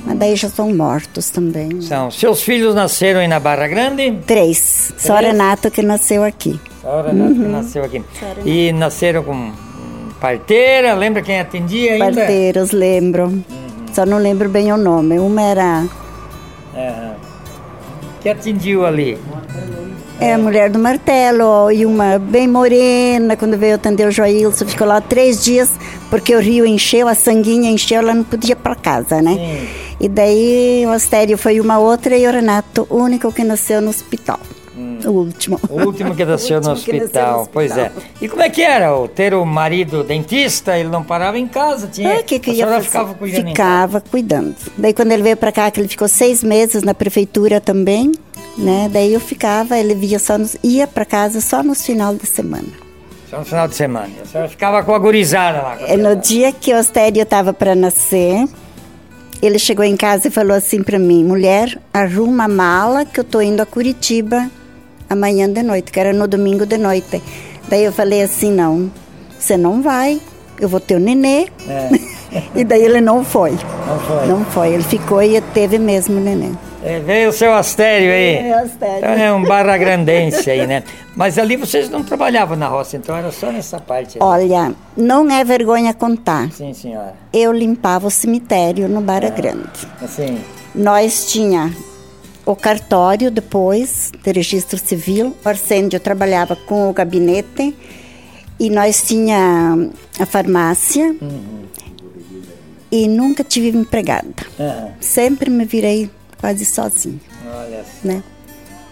[0.05, 1.81] Mas daí já são mortos também.
[1.81, 2.11] São.
[2.11, 4.19] Seus filhos nasceram aí na Barra Grande?
[4.27, 4.93] Três.
[4.97, 5.31] Só Três?
[5.31, 6.59] Renato que nasceu aqui.
[6.81, 8.03] Só Renato que nasceu aqui.
[8.45, 9.51] E nasceram com
[10.19, 12.11] parteira, lembra quem atendia ainda?
[12.13, 13.41] Parteiros, lembro.
[13.93, 15.17] Só não lembro bem o nome.
[15.17, 15.85] Uma era
[16.75, 17.11] É.
[18.21, 19.17] Que atendiu ali?
[20.19, 23.35] É, a mulher do martelo e uma bem morena.
[23.37, 25.71] Quando veio atender o Joilson, ficou lá três dias
[26.09, 29.33] porque o rio encheu, a sanguinha encheu, ela não podia ir para casa, né?
[29.33, 29.67] Sim.
[30.01, 33.89] E daí o Astério foi uma outra e o Renato, o único que nasceu no
[33.89, 34.39] hospital.
[35.05, 35.59] O último.
[35.69, 37.41] O último que nasceu no que nasceu hospital.
[37.41, 37.83] no Pois é.
[37.87, 38.03] hospital.
[38.21, 38.95] E como é que era?
[38.97, 42.09] O ter o marido dentista, ele não parava em casa, tinha.
[42.15, 42.87] É, que que a ia senhora fazer?
[42.87, 43.51] ficava cuidando casa.
[43.53, 44.55] Ficava cuidando.
[44.77, 48.11] Daí quando ele veio pra cá, que ele ficou seis meses na prefeitura também,
[48.59, 48.89] né?
[48.91, 52.67] Daí eu ficava, ele via só nos, ia pra casa só nos final de semana.
[53.29, 54.09] Só no final de semana.
[54.21, 55.77] A senhora ficava com a gurizada lá.
[55.79, 58.45] a É, no dia que o Astério estava para nascer,
[59.41, 63.23] ele chegou em casa e falou assim para mim: mulher, arruma a mala que eu
[63.23, 64.49] tô indo a Curitiba
[65.09, 67.21] amanhã de noite, que era no domingo de noite.
[67.69, 68.91] Daí eu falei assim: não,
[69.37, 70.19] você não vai,
[70.59, 71.47] eu vou ter o nenê.
[71.67, 71.89] É.
[72.59, 73.51] e daí ele não foi.
[73.51, 74.27] Não foi.
[74.27, 76.57] Não foi, ele ficou e teve mesmo o neném.
[76.83, 78.47] É, veio o seu Astério aí.
[78.47, 78.97] É, Astério.
[78.97, 80.83] Então é um barra grandense aí, né?
[81.15, 84.23] Mas ali vocês não trabalhavam na roça, então era só nessa parte aí.
[84.25, 86.51] Olha, não é vergonha contar.
[86.51, 87.13] Sim, senhora.
[87.33, 89.67] Eu limpava o cemitério no Barra Grande.
[90.01, 90.39] Assim,
[90.73, 91.73] Nós tinha
[92.45, 95.35] o cartório depois de registro civil.
[95.43, 97.75] O Arsênio trabalhava com o gabinete
[98.59, 99.89] e nós tinha
[100.19, 101.15] a farmácia
[102.91, 104.33] e nunca tive empregada.
[104.99, 108.23] Sempre me virei quase sozinha, olha, né?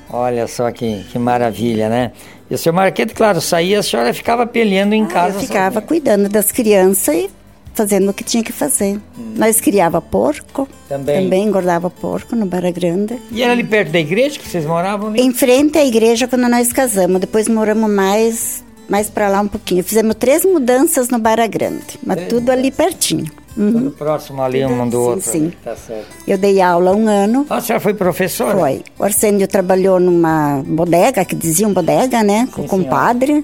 [0.09, 2.11] olha só que, que maravilha, né?
[2.49, 5.37] E o seu Marquete, claro, saía, a senhora ficava peleando em casa.
[5.37, 5.87] Ah, Eu ficava sozinha.
[5.87, 7.29] cuidando das crianças e
[7.73, 8.99] fazendo o que tinha que fazer.
[9.35, 10.75] Nós criava porco, Hum.
[10.87, 11.23] Também.
[11.23, 13.19] também engordava porco no Barra Grande.
[13.31, 15.21] E era ali perto da igreja que vocês moravam ali?
[15.21, 17.19] Em frente à igreja quando nós casamos.
[17.19, 19.83] Depois moramos mais mais para lá um pouquinho.
[19.83, 23.25] Fizemos três mudanças no Barra Grande, mas Três tudo ali pertinho.
[23.55, 25.31] Tudo próximo ali um do Sim, outro.
[25.31, 25.53] sim.
[25.63, 26.05] Tá certo.
[26.27, 27.43] Eu dei aula um ano.
[27.49, 28.55] Ah, a senhora foi professora?
[28.55, 28.83] Foi.
[28.99, 32.47] O Arsênio trabalhou numa bodega, que diziam bodega, né?
[32.53, 33.43] Com o compadre.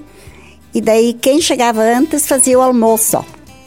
[0.72, 3.24] E daí quem chegava antes fazia o almoço.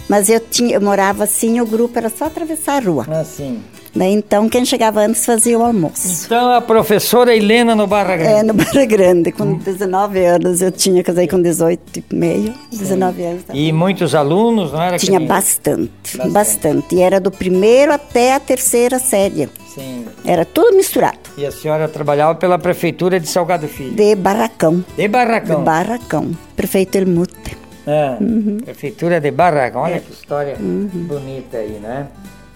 [0.07, 3.05] Mas eu tinha, eu morava assim, o grupo era só atravessar a rua.
[3.09, 3.59] Ah, sim.
[3.97, 6.25] Daí então quem chegava antes fazia o almoço.
[6.25, 8.33] Então a professora Helena no Barra Grande.
[8.39, 10.61] É, no Barra Grande, com 19 anos.
[10.61, 13.43] Eu tinha, casei com 18 e meio, 19 anos.
[13.53, 14.97] E muitos alunos, não era?
[14.97, 16.31] Tinha bastante, Bastante.
[16.31, 19.49] bastante, E era do primeiro até a terceira série.
[19.73, 20.05] Sim.
[20.25, 21.17] Era tudo misturado.
[21.37, 23.91] E a senhora trabalhava pela prefeitura de Salgado Filho.
[23.93, 24.83] De barracão.
[24.95, 25.59] De Barracão.
[25.59, 26.31] De barracão.
[26.55, 27.57] Prefeito Elmute.
[27.85, 28.57] É, Uhum.
[28.65, 29.81] Prefeitura de Barracão.
[29.83, 32.07] Olha que história bonita aí, né?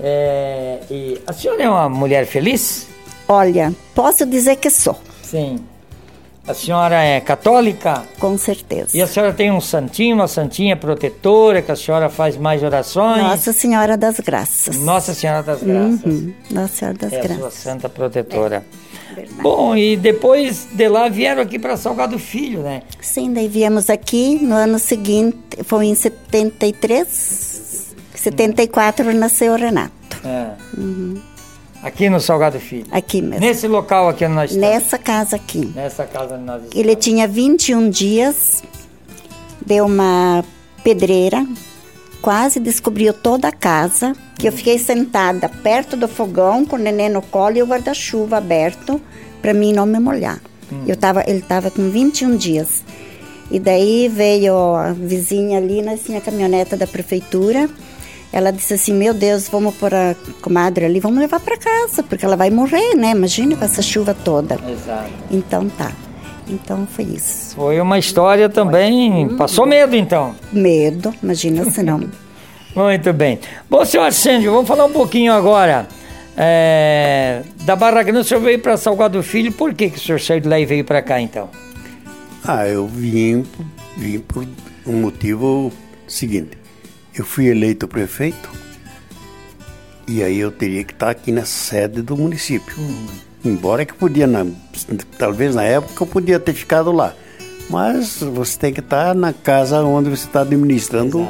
[0.04, 2.88] É, e a senhora é uma mulher feliz?
[3.28, 5.60] Olha, posso dizer que sou, Sim.
[6.48, 8.04] A senhora é católica?
[8.20, 8.98] com certeza.
[8.98, 13.22] E a senhora tem um santinho, uma santinha protetora, que a senhora faz mais orações?
[13.22, 14.76] Nossa Senhora das Graças.
[14.80, 16.04] Nossa Senhora das Graças.
[16.04, 17.54] Uhum, Nossa Senhora das É a sua Graças.
[17.54, 18.66] santa protetora.
[19.16, 19.40] verdade.
[19.42, 22.82] Bom, e depois de lá vieram aqui para Salgado Filho, né?
[23.00, 27.71] Sim, daí viemos aqui no ano seguinte, foi em 73,
[28.22, 29.92] 74 nasceu o Renato.
[30.24, 30.52] É.
[31.82, 32.86] Aqui no Salgado Filho.
[32.92, 33.40] Aqui mesmo.
[33.40, 34.70] Nesse local aqui onde nós estamos.
[34.70, 35.72] Nessa casa aqui.
[35.76, 36.78] Nessa casa onde nós estamos.
[36.78, 38.64] Ele tinha 21 dias,
[39.66, 40.46] deu uma
[40.84, 41.46] pedreira,
[42.22, 47.10] quase descobriu toda a casa, que eu fiquei sentada perto do fogão com o neném
[47.10, 49.02] no colo e o guarda-chuva aberto
[49.42, 50.40] para mim não me molhar.
[50.88, 52.84] Eu tava, ele estava com 21 dias.
[53.50, 57.70] E daí veio a vizinha ali, nós tinha a caminhoneta da prefeitura.
[58.34, 62.26] Ela disse assim: Meu Deus, vamos pôr a comadre ali, vamos levar para casa, porque
[62.26, 63.12] ela vai morrer, né?
[63.12, 64.56] Imagina com essa chuva toda.
[64.68, 65.10] Exato.
[65.30, 65.92] Então tá.
[66.48, 67.56] Então foi isso.
[67.56, 69.30] Foi uma história também.
[69.38, 70.36] Passou medo então.
[70.52, 72.02] Medo, imagina se não.
[72.76, 73.40] Muito bem.
[73.70, 75.88] Bom, senhor Arsênio, vamos falar um pouquinho agora
[76.38, 78.22] é, da Barra Grande.
[78.22, 80.66] O senhor veio para Salgado Filho, por que, que o senhor saiu de lá e
[80.66, 81.50] veio para cá então?
[82.44, 83.46] Ah, eu vim,
[83.98, 84.48] vim por
[84.88, 85.72] um motivo
[86.08, 86.61] seguinte.
[87.18, 88.50] Eu fui eleito prefeito
[90.08, 92.76] e aí eu teria que estar aqui na sede do município.
[93.44, 94.46] Embora que podia, na-
[95.18, 97.14] talvez na época eu podia ter ficado lá.
[97.70, 101.28] Mas você tem que estar na casa onde você está administrando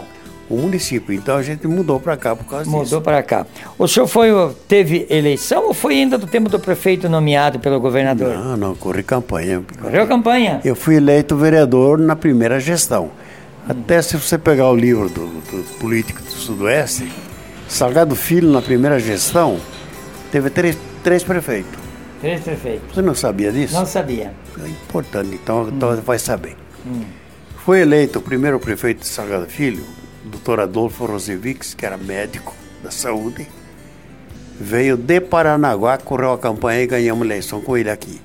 [0.50, 1.13] o município.
[1.13, 3.02] Então a gente mudou para cá por causa Mudou disso.
[3.02, 3.46] para cá.
[3.78, 4.30] O senhor foi,
[4.67, 8.36] teve eleição ou foi ainda do tempo do prefeito nomeado pelo governador?
[8.36, 9.63] Não, não, corri campanha.
[9.80, 10.60] Correu campanha?
[10.65, 13.12] Eu fui eleito vereador na primeira gestão.
[13.67, 17.12] Até se você pegar o livro do, do político do Sudoeste,
[17.67, 19.60] Salgado Filho, na primeira gestão,
[20.32, 21.80] teve três, três prefeitos.
[22.19, 22.93] Três prefeitos.
[22.93, 23.74] Você não sabia disso?
[23.74, 24.34] Não sabia.
[24.63, 26.58] É importante, então, então vai saber.
[27.63, 29.84] Foi eleito o primeiro prefeito de Salgado Filho,
[30.26, 33.47] o doutor Adolfo Rosevics, que era médico da saúde.
[34.60, 38.19] Veio de Paranaguá, correu a campanha e ganhamos eleição com ele aqui.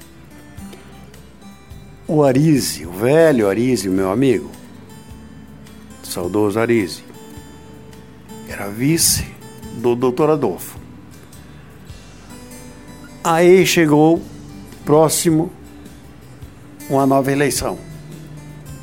[2.09, 4.51] O Arise, o velho Arise, meu amigo,
[6.11, 7.03] saudoso Arise,
[8.49, 9.27] era vice
[9.77, 10.79] do doutor Adolfo.
[13.23, 14.23] Aí chegou
[14.85, 15.51] próximo
[16.89, 17.79] uma nova eleição.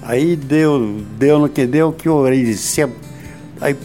[0.02, 2.86] Aí deu, deu no que deu, que o Arise se,
[3.62, 3.76] aí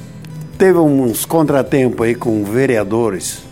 [0.59, 3.45] teve uns contratempos aí com vereadores,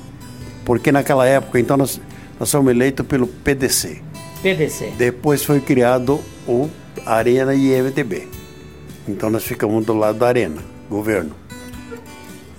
[0.65, 2.01] porque naquela época, então, nós,
[2.41, 4.03] nós somos eleitos pelo PDC.
[4.43, 4.95] PDC.
[4.99, 6.69] Depois foi criado o
[7.07, 8.36] Arena e MTB.
[9.09, 11.35] Então nós ficamos do lado da Arena, governo.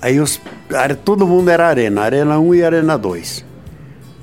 [0.02, 0.40] Aí os,
[1.04, 3.46] todo mundo era Arena, Arena 1 e Arena 2.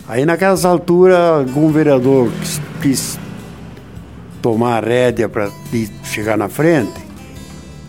[0.07, 3.19] Aí naquelas alturas, algum vereador quis, quis
[4.43, 5.51] tomar a rédea para
[6.05, 7.01] chegar na frente,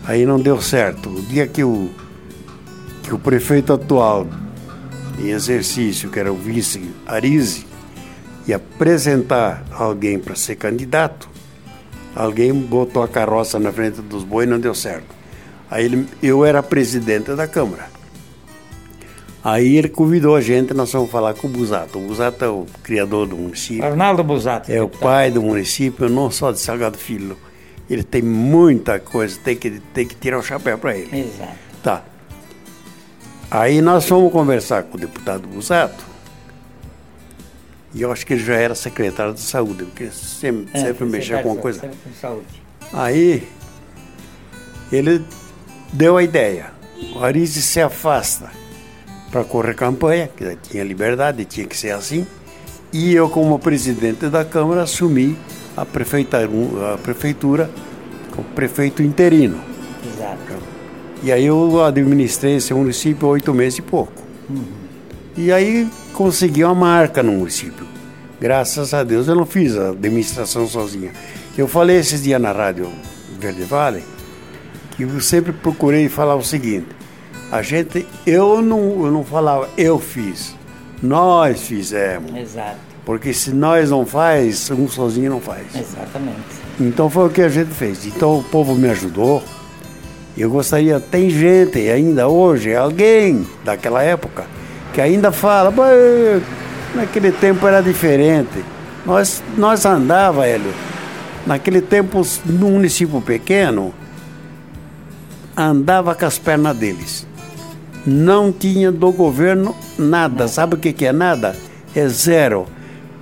[0.06, 1.10] aí não deu certo.
[1.10, 1.90] O dia que o,
[3.02, 4.26] que o prefeito atual
[5.18, 7.66] em exercício, que era o vice Arise,
[8.46, 11.28] e apresentar alguém para ser candidato,
[12.16, 15.14] alguém botou a carroça na frente dos bois e não deu certo.
[15.70, 17.94] Aí ele, eu era presidente da Câmara.
[19.44, 21.98] Aí ele convidou a gente, nós fomos falar com o Busato.
[21.98, 24.72] O Busato é o criador do município, Arnaldo Busato.
[24.72, 27.36] é o pai do município, não só de Salgado Filho.
[27.88, 31.20] Ele tem muita coisa, tem que, tem que tirar o chapéu para ele.
[31.20, 31.52] Exato.
[31.80, 32.02] Tá.
[33.48, 36.04] Aí nós fomos conversar com o deputado Busato.
[37.96, 41.40] E eu acho que ele já era secretário de saúde, porque sempre, É, sempre mexeu
[41.40, 41.80] com uma coisa.
[41.80, 42.62] Sempre com saúde.
[42.92, 43.48] Aí
[44.92, 45.24] ele
[45.94, 46.72] deu a ideia.
[47.14, 48.50] O Arise se afasta
[49.30, 52.26] para correr campanha, que tinha liberdade, tinha que ser assim.
[52.92, 55.34] E eu, como presidente da Câmara, assumi
[55.74, 57.70] a prefeitura, a prefeitura
[58.30, 59.58] como prefeito interino.
[60.06, 60.62] Exato.
[61.22, 64.22] E aí eu administrei esse município oito meses e pouco.
[64.50, 64.85] Uhum.
[65.36, 67.86] E aí consegui uma marca no município.
[68.40, 71.12] Graças a Deus eu não fiz a administração sozinha.
[71.56, 72.90] Eu falei esses dias na rádio
[73.38, 74.02] Verde Vale
[74.96, 76.88] que eu sempre procurei falar o seguinte:
[77.52, 80.54] a gente, eu não, eu não falava eu fiz,
[81.02, 82.34] nós fizemos.
[82.34, 82.86] Exato.
[83.04, 85.66] Porque se nós não faz, um sozinho não faz.
[85.74, 86.40] Exatamente.
[86.80, 88.04] Então foi o que a gente fez.
[88.04, 89.42] Então o povo me ajudou.
[90.36, 94.44] Eu gostaria, tem gente ainda hoje, alguém daquela época,
[94.96, 95.70] que ainda fala,
[96.94, 98.64] naquele tempo era diferente.
[99.04, 100.72] Nós, nós andava, Hélio,
[101.46, 103.92] naquele tempo, num município pequeno,
[105.54, 107.26] andava com as pernas deles.
[108.06, 110.48] Não tinha do governo nada.
[110.48, 111.54] Sabe o que, que é nada?
[111.94, 112.64] É zero.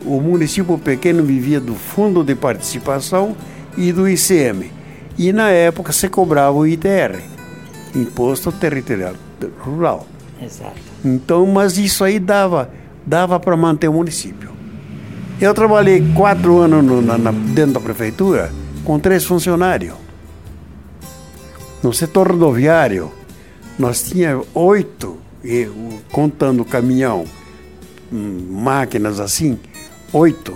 [0.04, 3.36] O município pequeno vivia do fundo de participação
[3.76, 4.70] e do ICM.
[5.18, 7.18] E na época se cobrava o ITR,
[7.96, 9.14] Imposto Territorial
[9.58, 10.13] Rural.
[10.42, 10.80] Exato.
[11.04, 12.70] Então, mas isso aí dava,
[13.06, 14.50] dava para manter o município.
[15.40, 18.52] Eu trabalhei quatro anos no, na, dentro da prefeitura
[18.84, 19.94] com três funcionários.
[21.82, 23.10] No setor rodoviário,
[23.78, 25.18] nós tínhamos oito,
[26.12, 27.24] contando caminhão,
[28.12, 29.58] hum, máquinas assim,
[30.12, 30.54] oito.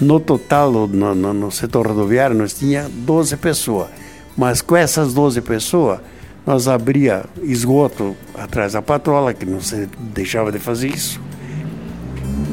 [0.00, 3.88] No total, no, no, no setor rodoviário, nós tínhamos 12 pessoas.
[4.36, 6.00] Mas com essas 12 pessoas,
[6.46, 11.20] nós abria esgoto atrás da patrola, que não se deixava de fazer isso.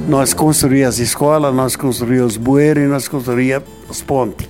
[0.08, 4.47] Nós construíamos as escolas, nós construíamos os bueiros e nós construíamos os pontes.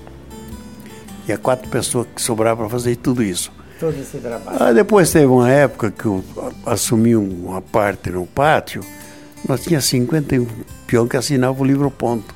[1.28, 3.52] E quatro pessoas que sobraram para fazer tudo isso.
[3.80, 4.58] Todo esse trabalho.
[4.60, 6.23] Ah, depois teve uma época que eu
[6.65, 8.84] assumi uma parte no pátio,
[9.47, 10.47] nós tínhamos 51
[10.86, 12.36] peão que assinava o livro ponto.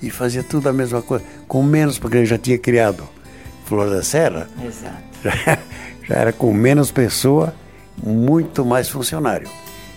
[0.00, 3.02] E fazia tudo a mesma coisa, com menos, porque ele já tinha criado
[3.66, 4.48] Flor da Serra.
[4.64, 5.08] Exato.
[6.08, 7.54] Já, era com menos pessoa,
[8.02, 9.48] muito mais funcionário.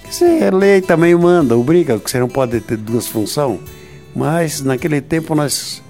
[0.09, 3.59] Você lei também manda, obriga, que você não pode ter duas funções,
[4.13, 5.81] mas naquele tempo nós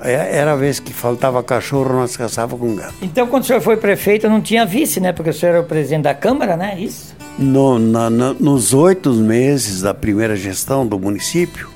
[0.00, 2.94] é, era a vez que faltava cachorro, nós caçava com gato.
[3.02, 5.12] Então, quando o senhor foi prefeito, não tinha vice, né?
[5.12, 6.80] Porque o senhor era o presidente da Câmara, né?
[6.80, 7.16] Isso?
[7.38, 11.68] No, na, na, nos oito meses da primeira gestão do município,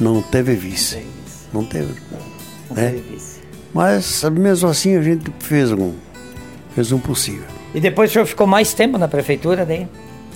[0.00, 1.06] não teve vice.
[1.52, 1.94] Não teve.
[2.10, 2.90] Não, não é?
[2.90, 3.40] teve vice.
[3.74, 5.92] Mas, mesmo assim, a gente fez um,
[6.74, 7.46] fez um possível.
[7.74, 9.86] E depois o senhor ficou mais tempo na prefeitura daí?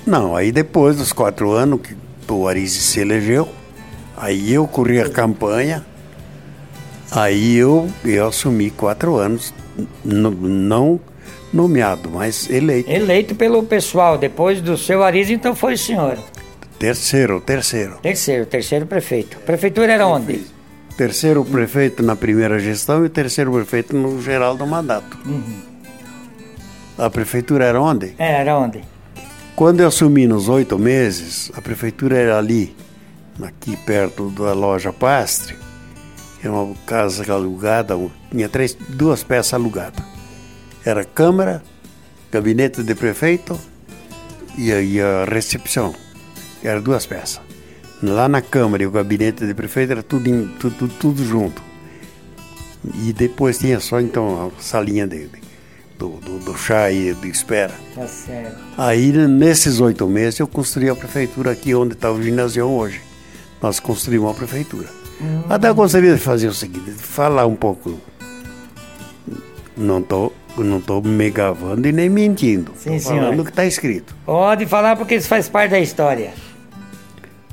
[0.06, 1.96] Não, aí depois dos quatro anos que
[2.32, 3.48] o Arise se elegeu,
[4.16, 5.84] aí eu corri a campanha
[7.14, 9.54] Aí eu, eu assumi quatro anos,
[10.04, 11.00] não
[11.52, 12.90] nomeado, mas eleito.
[12.90, 16.18] Eleito pelo pessoal, depois do seu Ariz, então foi o senhor.
[16.76, 17.98] Terceiro, terceiro.
[18.02, 19.38] Terceiro, terceiro prefeito.
[19.38, 20.42] Prefeitura era onde?
[20.96, 25.16] Terceiro prefeito na primeira gestão e terceiro prefeito no geral do mandato.
[25.24, 25.73] Uhum.
[26.96, 28.14] A prefeitura era onde?
[28.18, 28.82] É, era onde?
[29.56, 32.74] Quando eu assumi nos oito meses, a prefeitura era ali,
[33.42, 35.56] aqui perto da loja Pastre,
[36.42, 37.94] era uma casa alugada,
[38.30, 40.04] tinha três, duas peças alugadas.
[40.84, 41.62] Era câmara,
[42.30, 43.58] gabinete de prefeito
[44.58, 45.94] e a, e a recepção.
[46.62, 47.40] Era duas peças.
[48.02, 51.62] Lá na câmara e o gabinete de prefeito era tudo, em, tudo, tudo junto.
[53.02, 55.43] E depois tinha só então a salinha dele.
[55.98, 57.72] Do, do, do, chá e de espera.
[57.94, 58.56] Tá certo.
[58.76, 63.00] Aí, nesses oito meses, eu construí a prefeitura aqui onde está o ginásio hoje.
[63.62, 64.88] Nós construímos a prefeitura.
[65.20, 65.44] Uhum.
[65.48, 67.98] Até eu gostaria de fazer o seguinte, falar um pouco.
[69.76, 72.72] Não estou não tô me gravando e nem mentindo.
[72.76, 74.14] Sim, tô falando o que está escrito.
[74.24, 76.32] Pode falar porque isso faz parte da história.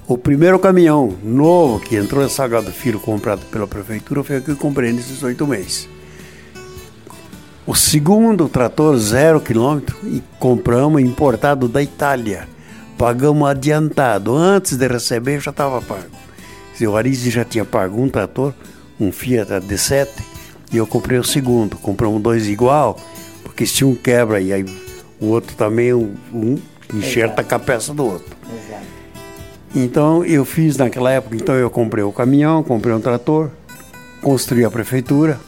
[0.07, 4.51] O primeiro caminhão novo que entrou em Sagrado Filho comprado pela prefeitura foi o que
[4.51, 5.87] eu comprei nesses oito meses.
[7.71, 12.45] O segundo trator zero quilômetro e compramos importado da Itália.
[12.97, 14.35] Pagamos adiantado.
[14.35, 16.11] Antes de receber já estava pago.
[16.81, 18.53] O Arise já tinha pago um trator,
[18.99, 20.09] um Fiat D7,
[20.69, 21.77] e eu comprei o segundo.
[21.77, 22.99] Compramos dois igual,
[23.41, 24.65] porque se um quebra e aí
[25.21, 26.59] o outro também, um, um
[26.93, 27.47] enxerta Exato.
[27.47, 28.35] com a peça do outro.
[28.53, 28.85] Exato.
[29.73, 33.49] Então eu fiz naquela época, então eu comprei o caminhão, comprei um trator,
[34.21, 35.39] construí a prefeitura.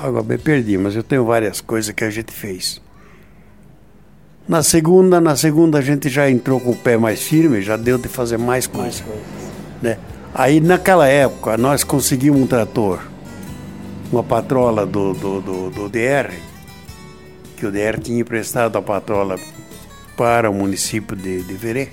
[0.00, 2.80] Agora me perdi, mas eu tenho várias coisas que a gente fez.
[4.46, 7.98] Na segunda, na segunda a gente já entrou com o pé mais firme, já deu
[7.98, 9.02] de fazer mais coisas.
[9.82, 9.98] Né?
[10.32, 13.00] Aí naquela época nós conseguimos um trator,
[14.12, 16.32] uma patrola do, do, do, do DR,
[17.56, 19.36] que o DR tinha emprestado a patrola
[20.16, 21.88] para o município de, de Verê.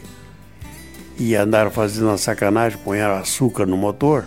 [1.18, 4.26] E andaram fazendo uma sacanagem, punharam açúcar no motor.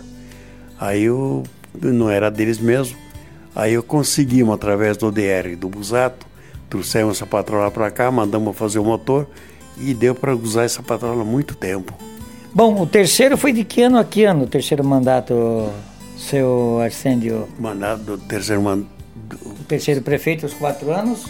[0.77, 1.43] Aí eu
[1.81, 3.08] não era deles mesmo.
[3.59, 6.25] Aí eu conseguimos, através do DR do Busato,
[6.69, 9.27] trouxemos essa patrola para cá, mandamos fazer o motor
[9.77, 11.93] e deu para usar essa patrola muito tempo.
[12.53, 15.69] Bom, o terceiro foi de que ano a que ano, o terceiro mandato,
[16.17, 17.49] seu Arsêndio?
[17.59, 18.87] Mandato do terceiro mandato.
[19.43, 21.25] O terceiro prefeito, os quatro anos?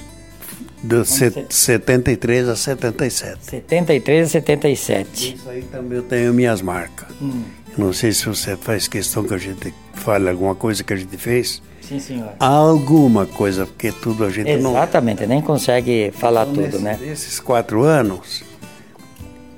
[0.84, 3.40] De set, 73 a 77.
[3.42, 5.34] 73 a 77.
[5.34, 7.10] Isso aí também eu tenho minhas marcas.
[7.20, 7.42] Hum.
[7.76, 11.18] Não sei se você faz questão que a gente fale alguma coisa que a gente
[11.18, 11.60] fez.
[11.90, 12.34] Sim, senhor.
[12.40, 14.72] Alguma coisa, porque tudo a gente Exatamente, não.
[14.78, 17.00] Exatamente, nem consegue falar então, tudo, nesse, né?
[17.02, 18.44] Nesses quatro anos,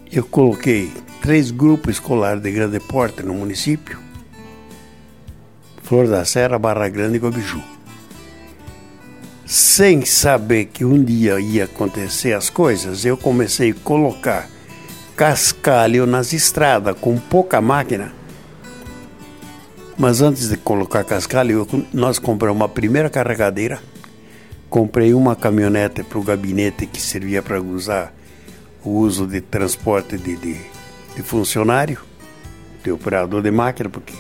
[0.09, 0.89] eu coloquei
[1.21, 3.99] três grupos escolares de grande porte no município:
[5.83, 7.61] Flor da Serra, Barra Grande e Gobiju.
[9.45, 14.47] Sem saber que um dia ia acontecer as coisas, eu comecei a colocar
[15.17, 18.13] cascalho nas estradas com pouca máquina.
[19.97, 23.79] Mas antes de colocar cascalho, eu, nós compramos uma primeira carregadeira,
[24.69, 28.13] comprei uma caminhonete para o gabinete que servia para usar
[28.83, 30.57] o uso de transporte de, de,
[31.15, 31.99] de funcionário,
[32.83, 34.13] de operador de máquina, porque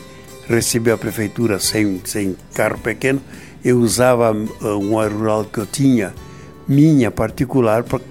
[0.47, 3.21] recebi a prefeitura sem, sem carro pequeno,
[3.63, 6.13] eu usava uh, uma rural que eu tinha,
[6.67, 8.01] minha particular, para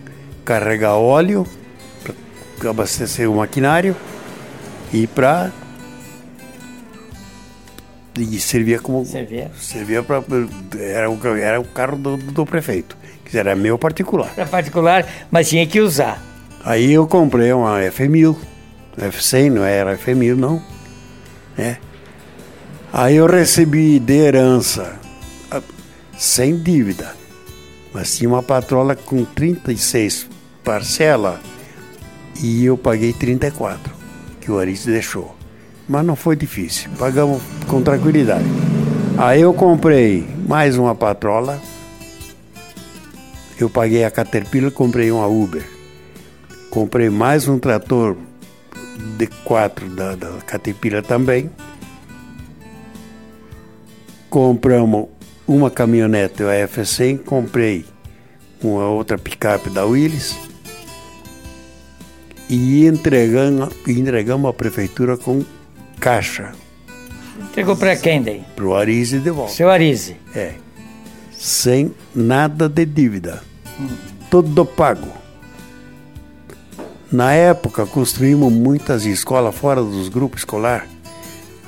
[0.44, 1.46] carregar óleo,
[2.58, 3.94] para abastecer o maquinário
[4.92, 5.52] e para
[8.22, 10.22] e servia como servia, servia para
[10.78, 15.48] era o era o carro do, do prefeito que era meu particular era particular mas
[15.48, 16.22] tinha que usar
[16.64, 18.36] aí eu comprei uma F1000
[18.98, 20.62] F100 não era F1000 não
[21.56, 21.76] é
[22.92, 25.00] aí eu recebi de herança
[26.20, 27.16] sem dívida.
[27.94, 30.28] Mas tinha uma patrola com 36
[30.62, 31.40] parcela
[32.40, 33.92] e eu paguei 34,
[34.40, 35.34] que o Aris deixou.
[35.90, 38.44] Mas não foi difícil, pagamos com tranquilidade.
[39.18, 41.60] Aí eu comprei mais uma patrola,
[43.58, 45.68] eu paguei a Caterpillar, comprei uma Uber.
[46.70, 48.16] Comprei mais um trator
[49.18, 51.50] D4 da, da Caterpillar também.
[54.28, 55.08] Compramos
[55.44, 57.84] uma caminhonete a F100, comprei
[58.62, 60.38] uma outra picape da Willis
[62.48, 65.44] e entregamos, entregamos a prefeitura com
[66.00, 66.52] caixa.
[67.38, 68.42] Entregou para quem daí?
[68.56, 69.52] Para o Arise de volta.
[69.52, 70.16] Seu Arise.
[70.34, 70.54] É.
[71.32, 73.42] Sem nada de dívida.
[73.78, 73.88] Hum.
[74.30, 75.08] Tudo pago.
[77.12, 80.86] Na época, construímos muitas escolas fora dos grupos escolar.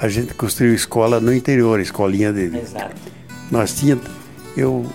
[0.01, 2.57] A gente construiu escola no interior, escolinha de.
[2.57, 3.13] Exato
[3.53, 4.07] nós tínhamos,
[4.57, 4.87] eu,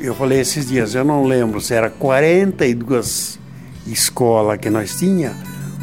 [0.00, 3.38] eu falei esses dias, eu não lembro se era 42
[3.86, 5.36] escolas que nós tinha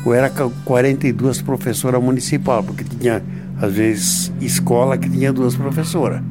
[0.05, 3.23] ou era 42 professoras municipal, porque tinha,
[3.59, 6.21] às vezes, escola que tinha duas professoras.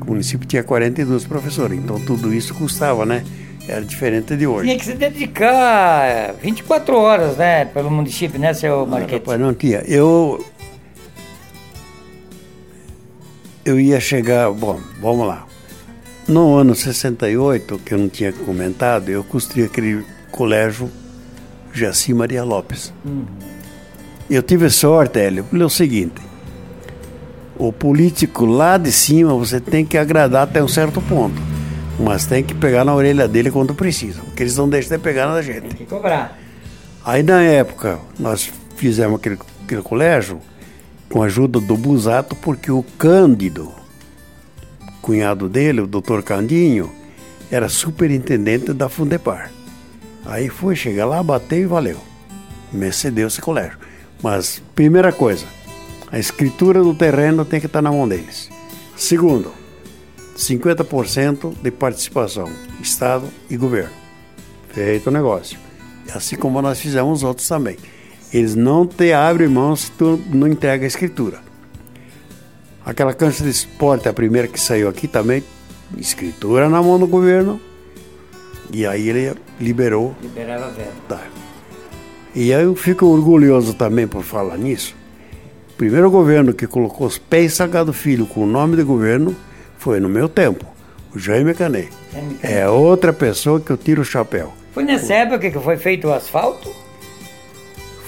[0.00, 3.24] O município tinha 42 professoras, então tudo isso custava, né?
[3.66, 4.66] Era diferente de hoje.
[4.68, 9.26] Tinha que se dedicar 24 horas, né, pelo município, né, seu Marquete?
[9.30, 9.78] Não, não tinha.
[9.78, 10.46] Eu,
[13.64, 14.52] eu ia chegar.
[14.52, 15.44] Bom, vamos lá.
[16.28, 20.88] No ano 68, que eu não tinha comentado, eu construí aquele colégio
[21.76, 22.92] Jaci Maria Lopes.
[23.04, 23.24] Uhum.
[24.28, 26.20] Eu tive sorte, Hélio, pelo é o seguinte:
[27.56, 31.40] o político lá de cima você tem que agradar até um certo ponto,
[31.98, 35.26] mas tem que pegar na orelha dele quando precisa, porque eles não deixam de pegar
[35.26, 35.68] na gente.
[35.68, 36.38] Tem que cobrar.
[37.04, 40.40] Aí na época nós fizemos aquele, aquele colégio
[41.08, 43.72] com a ajuda do Busato, porque o Cândido,
[45.00, 46.90] cunhado dele, o doutor Candinho,
[47.50, 49.52] era superintendente da Fundepar.
[50.26, 51.98] Aí foi, chega lá, bateu e valeu.
[52.72, 53.78] Me cedeu esse colégio.
[54.22, 55.46] Mas, primeira coisa,
[56.10, 58.50] a escritura do terreno tem que estar na mão deles.
[58.96, 59.52] Segundo,
[60.36, 62.50] 50% de participação,
[62.80, 63.94] Estado e governo.
[64.68, 65.58] Feito o negócio.
[66.14, 67.76] Assim como nós fizemos outros também.
[68.32, 71.40] Eles não te abrem mão se tu não entrega a escritura.
[72.84, 75.42] Aquela cancha de esporte, a primeira que saiu aqui também,
[75.96, 77.60] escritura na mão do governo.
[78.72, 80.14] E aí ele liberou.
[80.22, 80.92] Liberava verba.
[81.08, 81.20] Tá.
[82.34, 84.94] E aí eu fico orgulhoso também por falar nisso.
[85.70, 89.34] O primeiro governo que colocou os pés Sagado Filho com o nome de governo
[89.78, 90.64] foi no meu tempo,
[91.14, 91.88] o Jaime Canet.
[92.42, 94.52] É outra pessoa que eu tiro o chapéu.
[94.72, 96.70] Foi nessa época que foi feito o asfalto?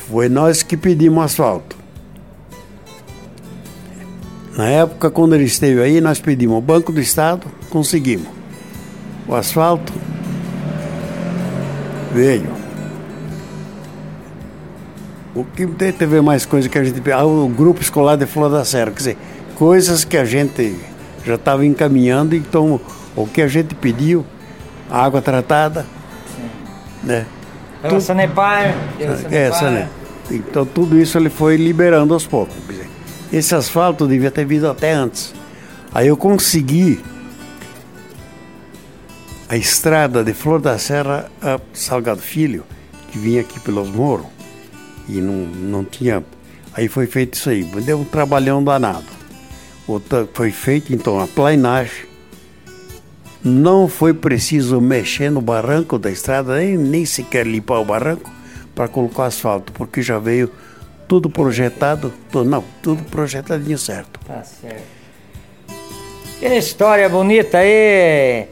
[0.08, 1.76] Foi nós que pedimos asfalto.
[4.56, 8.26] Na época, quando ele esteve aí, nós pedimos o Banco do Estado, conseguimos.
[9.26, 9.92] O asfalto
[12.12, 12.48] veio.
[15.34, 17.00] O que teve mais coisa que a gente.
[17.12, 19.18] Ah, o grupo escolar de Flor da Serra, quer dizer,
[19.54, 20.76] coisas que a gente
[21.24, 22.80] já estava encaminhando, então
[23.14, 24.24] o que a gente pediu,
[24.90, 25.86] água tratada,
[27.04, 27.26] né?
[27.82, 28.74] Pela Tu- Sanepar.
[28.96, 29.70] pela É, Sanepar.
[29.70, 29.88] né?
[30.30, 32.54] Então tudo isso ele foi liberando aos poucos.
[32.66, 32.88] Quer dizer,
[33.32, 35.34] Esse asfalto devia ter vindo até antes.
[35.94, 37.00] Aí eu consegui
[39.48, 42.64] a estrada de Flor da Serra a Salgado Filho,
[43.10, 44.26] que vinha aqui pelos Moros,
[45.08, 46.22] e não, não tinha.
[46.74, 49.06] Aí foi feito isso aí, deu um trabalhão danado.
[49.86, 52.06] Outra, foi feito então a plainagem.
[53.42, 58.30] Não foi preciso mexer no barranco da estrada, nem, nem sequer limpar o barranco
[58.74, 60.50] para colocar asfalto, porque já veio
[61.06, 64.20] tudo projetado, tu- não, tudo projetadinho certo.
[64.26, 64.82] Tá certo.
[66.38, 68.46] Que história bonita aí.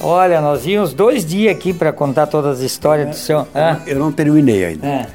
[0.00, 3.46] Olha, nós íamos dois dias aqui para contar todas as histórias do seu.
[3.54, 3.80] Hã?
[3.86, 4.86] Eu não terminei ainda.
[4.86, 5.06] É.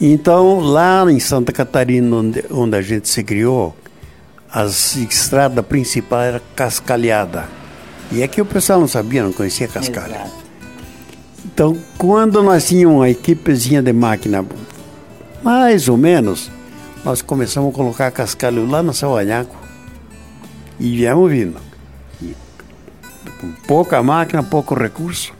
[0.00, 3.74] Então, lá em Santa Catarina, onde, onde a gente se criou,
[4.50, 7.46] as estrada principal era cascalhada.
[8.12, 10.14] E é que o pessoal não sabia, não conhecia cascalho.
[10.14, 10.30] Exato.
[11.44, 14.44] Então, quando nós tínhamos uma equipezinha de máquina,
[15.42, 16.50] mais ou menos,
[17.04, 19.56] nós começamos a colocar cascalho lá no Salvanhaco
[20.78, 21.67] e viemos vindo.
[23.40, 25.32] Com pouca máquina, pouco recurso.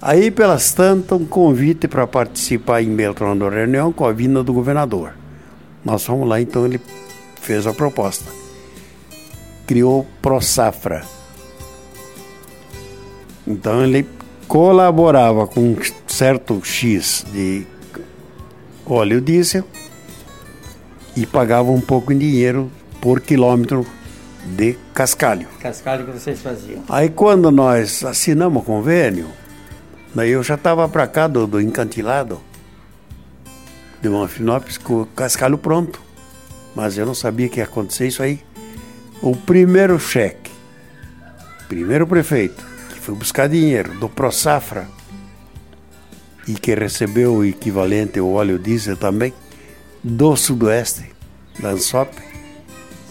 [0.00, 4.52] Aí, pelas tantas, um convite para participar em Beltrão da reunião com a vinda do
[4.52, 5.14] governador.
[5.84, 6.80] Nós fomos lá, então ele
[7.40, 8.30] fez a proposta.
[9.66, 11.02] Criou Pro Safra.
[13.46, 14.06] Então ele
[14.46, 15.76] colaborava com um
[16.06, 17.66] certo X de
[18.86, 19.64] óleo diesel
[21.16, 22.70] e pagava um pouco em dinheiro
[23.00, 23.86] por quilômetro
[24.56, 25.46] de cascalho.
[25.60, 26.82] Cascalho que vocês faziam.
[26.88, 29.28] Aí quando nós assinamos o convênio,
[30.14, 32.40] daí eu já estava para cá do, do encantilado
[34.00, 36.00] de Manfinópolis com o cascalho pronto.
[36.74, 38.40] Mas eu não sabia que ia acontecer isso aí.
[39.20, 40.50] O primeiro cheque,
[41.68, 44.86] primeiro prefeito, que foi buscar dinheiro do ProSafra
[46.46, 49.34] e que recebeu o equivalente ao óleo diesel também,
[50.02, 51.10] do Sudoeste,
[51.58, 52.27] da Ansop,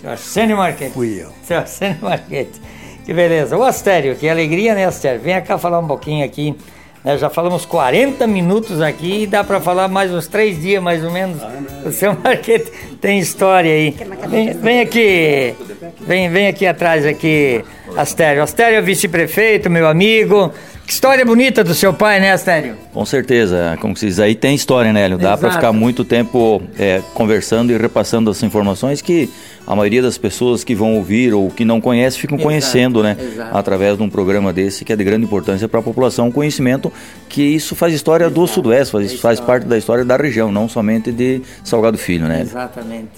[0.01, 0.91] Seu Arsênio Marquete.
[0.93, 1.29] fui eu.
[1.43, 2.61] Seu Arsênio Marquete.
[3.05, 3.57] Que beleza.
[3.57, 5.21] Ô Astério, que alegria, né, Astério?
[5.21, 6.55] Vem cá falar um pouquinho aqui.
[7.03, 7.17] né?
[7.17, 11.11] Já falamos 40 minutos aqui e dá para falar mais uns três dias, mais ou
[11.11, 11.41] menos.
[11.85, 13.95] O seu Marquete tem história aí.
[14.29, 15.55] Vem, vem aqui.
[16.01, 17.63] Vem, vem aqui atrás aqui,
[17.95, 18.43] Astério.
[18.43, 20.51] Astério é vice-prefeito, meu amigo.
[20.85, 22.77] Que história bonita do seu pai, né, Astério?
[22.93, 25.17] Com certeza, como se diz, aí tem história, né, Hélio?
[25.17, 29.29] Dá para ficar muito tempo é, conversando e repassando as informações que
[29.67, 33.17] a maioria das pessoas que vão ouvir ou que não conhecem ficam Exato, conhecendo, né?
[33.19, 33.57] exato.
[33.57, 36.91] Através de um programa desse que é de grande importância para a população, conhecimento
[37.27, 41.11] que isso faz história do Sudoeste, faz, faz parte da história da região, não somente
[41.11, 42.41] de Salgado Filho, né?
[42.41, 43.09] Exatamente.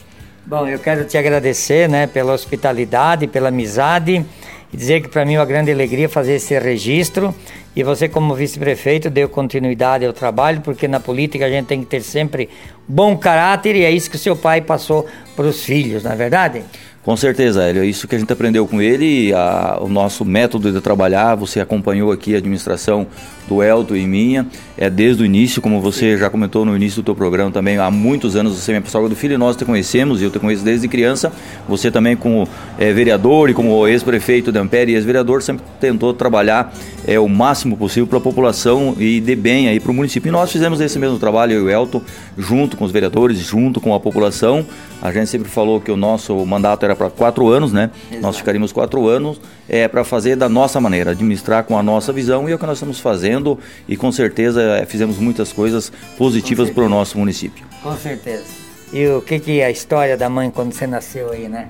[0.44, 4.26] Bom, eu quero te agradecer, né, pela hospitalidade, pela amizade
[4.72, 7.34] e dizer que para mim é uma grande alegria fazer esse registro
[7.76, 11.86] e você como vice-prefeito deu continuidade ao trabalho, porque na política a gente tem que
[11.86, 12.50] ter sempre
[12.88, 16.16] bom caráter e é isso que o seu pai passou para os filhos, não é
[16.16, 16.64] verdade?
[17.10, 17.82] Com certeza, Hélio.
[17.82, 21.34] É isso que a gente aprendeu com ele, a- o nosso método de trabalhar.
[21.34, 23.08] Você acompanhou aqui a administração
[23.48, 24.46] do Elton e minha,
[24.78, 27.90] é desde o início, como você já comentou no início do teu programa também, há
[27.90, 30.38] muitos anos você vem para Salga do Filho e nós te conhecemos, e eu te
[30.38, 31.32] conheço desde criança.
[31.68, 32.48] Você também como
[32.78, 36.72] eh, vereador e como ex-prefeito de Ampere e ex-vereador sempre tentou trabalhar
[37.10, 40.30] eh, o máximo possível para a população e de bem aí para o município.
[40.30, 42.02] E nós fizemos esse mesmo trabalho, eu e o Elton,
[42.38, 44.66] junto com os vereadores, junto com a população.
[45.02, 47.90] A gente sempre falou que o nosso mandato era para quatro anos, né?
[48.22, 52.48] Nós ficaríamos quatro anos é, para fazer da nossa maneira, administrar com a nossa visão
[52.48, 53.58] e é o que nós estamos fazendo
[53.88, 57.66] e com certeza é, fizemos muitas coisas positivas para o nosso município.
[57.82, 58.69] Com certeza.
[58.92, 61.68] E o que que é a história da mãe quando você nasceu aí, né?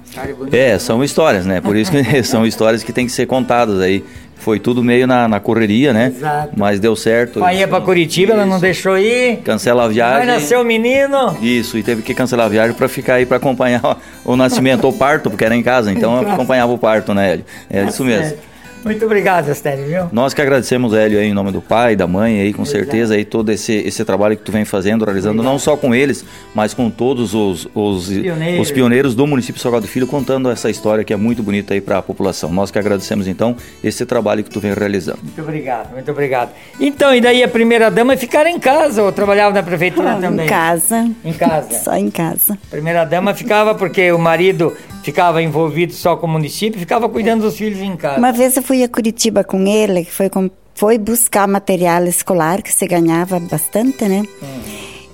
[0.51, 0.79] É, né?
[0.79, 1.59] são histórias, né?
[1.59, 4.03] Por isso que são histórias que têm que ser contadas aí.
[4.37, 6.13] Foi tudo meio na, na correria, né?
[6.15, 6.53] Exato.
[6.55, 7.37] Mas deu certo.
[7.37, 9.41] O pai ia para Curitiba, ela não deixou ir.
[9.43, 10.27] Cancela a Vai viagem.
[10.27, 11.37] nascer o menino.
[11.41, 13.81] Isso, e teve que cancelar a viagem para ficar aí para acompanhar
[14.23, 17.45] o nascimento, o parto, porque era em casa, então eu acompanhava o parto, né, Hélio?
[17.69, 18.29] É isso mesmo.
[18.29, 18.48] Certo.
[18.83, 20.03] Muito obrigado, Astério, viu?
[20.11, 23.25] Nós que agradecemos, Hélio, aí, em nome do pai, da mãe, aí, com certeza, aí,
[23.25, 26.23] todo esse, esse trabalho que tu vem fazendo, realizando, não só com eles,
[26.55, 28.61] mas com todos os, os, Pioneiros.
[28.61, 31.81] os pioneiros do município de Salgado Filho, contando essa história que é muito bonita aí
[31.81, 32.51] para a população.
[32.51, 35.19] Nós que agradecemos, então, esse trabalho que tu vem realizando.
[35.23, 36.49] Muito obrigado, muito obrigado.
[36.79, 40.45] Então, e daí a primeira dama ficaram em casa ou trabalhava na prefeitura Ah, também?
[40.45, 41.09] em casa.
[41.25, 41.79] Em casa.
[41.79, 42.57] Só em casa.
[42.69, 44.73] Primeira dama ficava porque o marido
[45.03, 48.17] ficava envolvido só com o município, ficava cuidando dos filhos em casa.
[48.19, 52.61] Uma vez eu fui a Curitiba com ele, que foi, com- foi buscar material escolar,
[52.61, 54.21] que se ganhava bastante, né?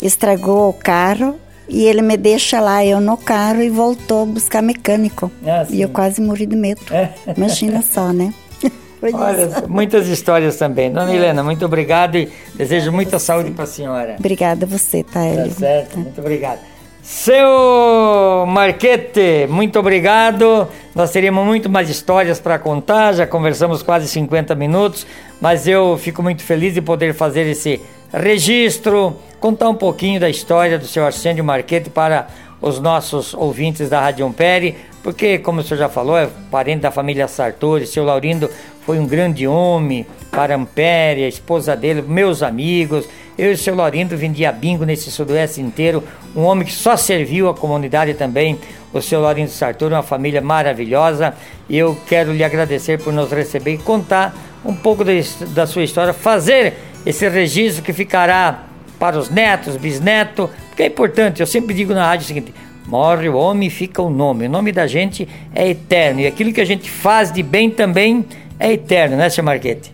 [0.01, 1.35] Estragou o carro
[1.69, 5.31] e ele me deixa lá, eu no carro, e voltou buscar mecânico.
[5.47, 6.81] Ah, e eu quase morri de medo.
[6.91, 7.11] É.
[7.37, 8.33] Imagina só, né?
[9.01, 10.91] Olha, muitas histórias também.
[10.91, 14.15] Dona Helena, muito obrigado e desejo muita saúde para a senhora.
[14.19, 15.53] Obrigada a você, Tá Taélio.
[15.53, 16.59] certo, muito obrigado.
[17.01, 20.67] Seu Marquete, muito obrigado.
[20.95, 25.05] Nós teríamos muito mais histórias para contar, já conversamos quase 50 minutos,
[25.41, 27.81] mas eu fico muito feliz de poder fazer esse
[28.13, 32.27] registro, contar um pouquinho da história do seu Arsênio Marquete para
[32.61, 36.91] os nossos ouvintes da Rádio Ampere, porque, como o senhor já falou, é parente da
[36.91, 38.49] família Sartori, seu Laurindo
[38.85, 43.07] foi um grande homem para Ampere, a esposa dele, meus amigos.
[43.37, 46.03] Eu e o seu Laurindo vendia bingo nesse sudoeste inteiro,
[46.35, 48.57] um homem que só serviu a comunidade também.
[48.97, 51.33] O seu Laurindo Sartori, uma família maravilhosa.
[51.67, 54.33] E eu quero lhe agradecer por nos receber e contar
[54.63, 56.73] um pouco da, his- da sua história, fazer
[57.05, 58.63] esse registro que ficará
[58.97, 61.41] para os netos, bisnetos, porque é importante.
[61.41, 62.53] Eu sempre digo na rádio o seguinte:
[62.87, 64.45] morre o homem, fica o nome.
[64.45, 68.23] O nome da gente é eterno e aquilo que a gente faz de bem também
[68.57, 69.93] é eterno, né, seu Marquete?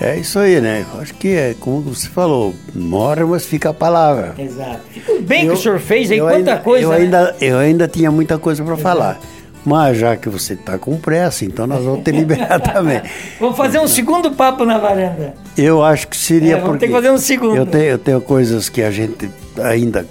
[0.00, 0.84] É isso aí, né?
[1.00, 4.34] Acho que é como você falou, morre, mas fica a palavra.
[4.38, 4.80] Exato.
[5.08, 6.84] O bem que Eu- o senhor fez aí, quanta ainda, coisa.
[6.84, 6.96] Eu né?
[6.98, 9.18] ainda, eu ainda tinha muita coisa para falar.
[9.64, 13.00] Mas já que você está com pressa, então nós vamos te liberar também.
[13.40, 15.34] Vamos fazer um segundo papo na varanda.
[15.58, 17.56] Eu acho que seria É, vamos porque ter que fazer um segundo.
[17.56, 19.28] Eu tenho, eu tenho coisas que a gente
[19.60, 20.06] ainda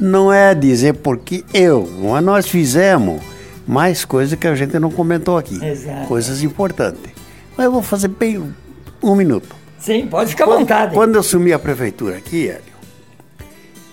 [0.00, 3.22] não é dizer porque eu, mas nós fizemos
[3.66, 5.64] mais coisas que a gente não comentou aqui.
[5.64, 6.08] Exato.
[6.08, 7.12] Coisas importantes.
[7.56, 8.52] Mas eu vou fazer bem
[9.02, 9.54] um minuto.
[9.78, 10.94] Sim, pode ficar à vontade.
[10.94, 12.62] Quando eu assumi a prefeitura aqui, Hélio,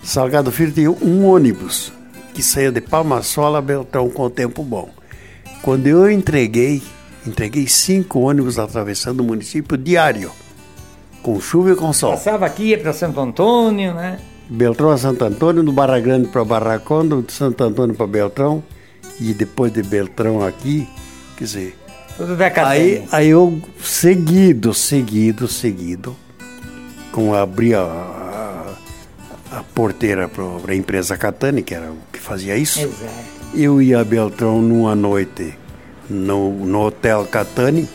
[0.03, 1.91] Salgado Filho tinha um ônibus
[2.33, 4.89] que saía de Palmasola a Beltrão com o tempo bom.
[5.61, 6.81] Quando eu entreguei,
[7.25, 10.31] entreguei cinco ônibus atravessando o município diário,
[11.21, 12.11] com chuva e com sol.
[12.11, 14.19] Passava aqui, ia para Santo Antônio, né?
[14.49, 18.63] Beltrão a Santo Antônio, do Barra Grande para Barracondo, de Santo Antônio para Beltrão,
[19.19, 20.87] e depois de Beltrão aqui,
[21.35, 21.77] quer dizer,
[22.65, 26.15] Aí, aí eu, seguido, seguido, seguido,
[27.11, 32.57] com abri a, a, a porteira para a empresa Catani, que era o que fazia
[32.57, 33.11] isso, Exato.
[33.55, 35.53] eu ia a Beltrão numa noite
[36.09, 37.87] no, no Hotel Catani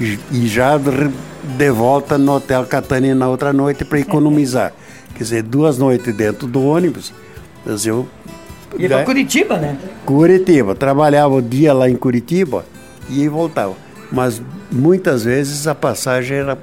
[0.00, 4.72] e, e já de volta no Hotel Catani na outra noite para economizar.
[5.14, 7.12] Quer dizer, duas noites dentro do ônibus,
[7.66, 8.08] mas eu
[8.70, 9.76] para ga- Curitiba, né?
[10.06, 10.74] Curitiba.
[10.74, 12.64] Trabalhava o dia lá em Curitiba
[13.08, 13.74] e aí voltava.
[14.10, 14.40] Mas
[14.70, 16.58] muitas vezes a passagem era,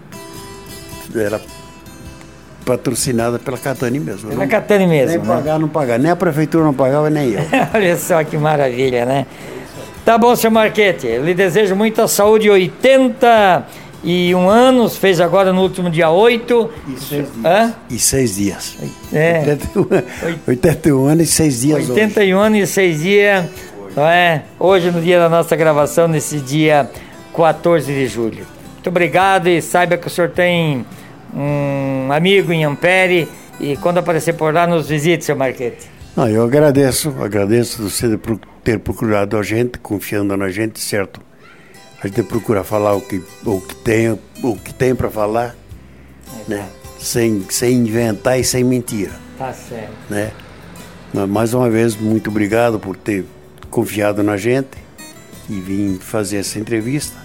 [1.15, 1.39] era
[2.65, 4.29] patrocinada pela Catani mesmo.
[4.29, 5.25] Pela Não- Catani mesmo, Nem né?
[5.35, 5.99] pagar, não pagar.
[5.99, 7.41] Nem a prefeitura não pagava, nem eu.
[7.73, 9.25] Olha só que maravilha, né?
[10.03, 11.07] Tá bom, seu Marquete.
[11.07, 12.49] Eu lhe desejo muita saúde.
[12.49, 16.69] 81 anos, fez agora no último dia 8.
[16.87, 17.45] E seis dias.
[17.45, 17.73] Hã?
[17.89, 18.77] E seis dias.
[19.13, 19.39] É.
[19.39, 19.87] 81,
[20.47, 21.91] 81 anos e seis dias hoje.
[21.91, 23.45] 81 anos e 6 dias,
[23.95, 24.43] não é?
[24.59, 26.89] Hoje, no dia da nossa gravação, nesse dia
[27.35, 28.45] 14 de julho.
[28.73, 30.85] Muito obrigado e saiba que o senhor tem
[31.33, 33.27] um amigo em Ampere
[33.59, 35.89] e quando aparecer por lá, nos visite, seu Marquete.
[36.15, 41.19] Não, eu agradeço, agradeço você por ter procurado a gente, confiando na gente, certo?
[42.01, 45.55] A gente procura falar o que, o que tem, o que tem para falar,
[46.47, 46.65] né?
[46.99, 49.91] Sem, sem inventar e sem mentira, Tá certo.
[50.09, 50.31] né?
[51.13, 53.25] Mas, mais uma vez, muito obrigado por ter
[53.69, 54.69] confiado na gente
[55.49, 57.17] e vim fazer essa entrevista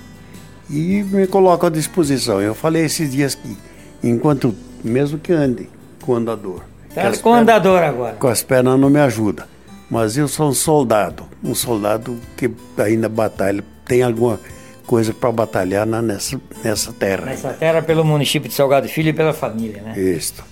[0.68, 2.41] e me coloco à disposição.
[2.41, 3.57] Eu falei esses dias que,
[4.03, 5.68] enquanto, mesmo que ande
[6.03, 6.62] com andador,
[6.95, 8.14] Tá com pernas- andador agora.
[8.16, 9.47] com as pernas não me ajuda.
[9.91, 14.38] Mas eu sou um soldado, um soldado que ainda batalha, tem alguma
[14.86, 17.26] coisa para batalhar na- nessa, nessa terra.
[17.26, 19.99] Nessa terra, pelo município de Salgado Filho e pela família, né?
[20.01, 20.45] Isto.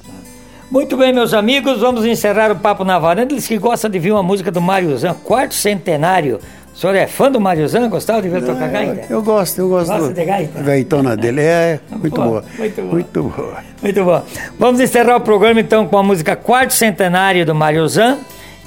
[0.71, 3.33] Muito bem, meus amigos, vamos encerrar o Papo na Varanda.
[3.33, 6.39] Eles que gostam de ver uma música do Mariozão, quarto centenário.
[6.75, 7.89] O senhor é fã do Mariozão?
[7.89, 9.07] Gostava de ver ele tocar gaita?
[9.11, 9.89] Eu gosto, eu gosto.
[9.91, 10.62] Gosta do- de gaita?
[10.62, 12.45] Gaitona dele é muito Boa, boa.
[12.59, 12.93] muito boa.
[12.93, 13.64] Muito boa.
[13.83, 14.23] Muito bom.
[14.59, 18.19] Vamos encerrar o programa então com a música Quarto Centenário do Mariozan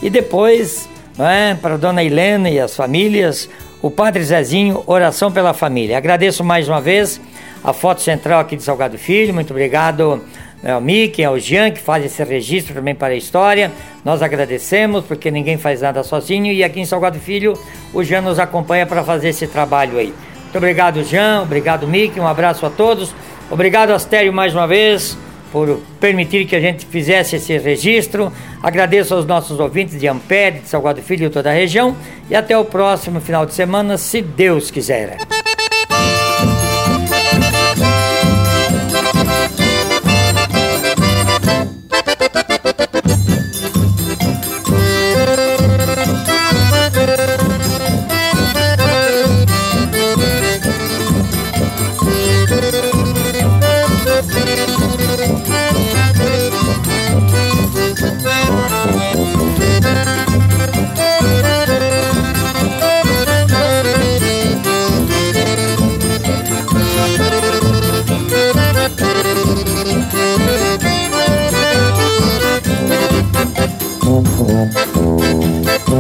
[0.02, 3.48] e depois, não é, para a dona Helena e as famílias,
[3.82, 5.98] o Padre Zezinho, oração pela família.
[5.98, 7.22] Agradeço mais uma vez
[7.64, 10.22] a foto central aqui de Salgado Filho, muito obrigado
[10.62, 13.72] né, ao Mickey, ao Jean, que faz esse registro também para a história.
[14.04, 17.54] Nós agradecemos, porque ninguém faz nada sozinho, e aqui em Salgado Filho,
[17.94, 20.14] o Jean nos acompanha para fazer esse trabalho aí.
[20.44, 23.14] Muito obrigado, Jean, obrigado, Mickey, um abraço a todos.
[23.50, 25.18] Obrigado, Astério, mais uma vez,
[25.52, 28.32] por permitir que a gente fizesse esse registro.
[28.64, 31.96] Agradeço aos nossos ouvintes de Ampere, de Salgado Filho e toda a região.
[32.30, 35.18] E até o próximo final de semana, se Deus quiser.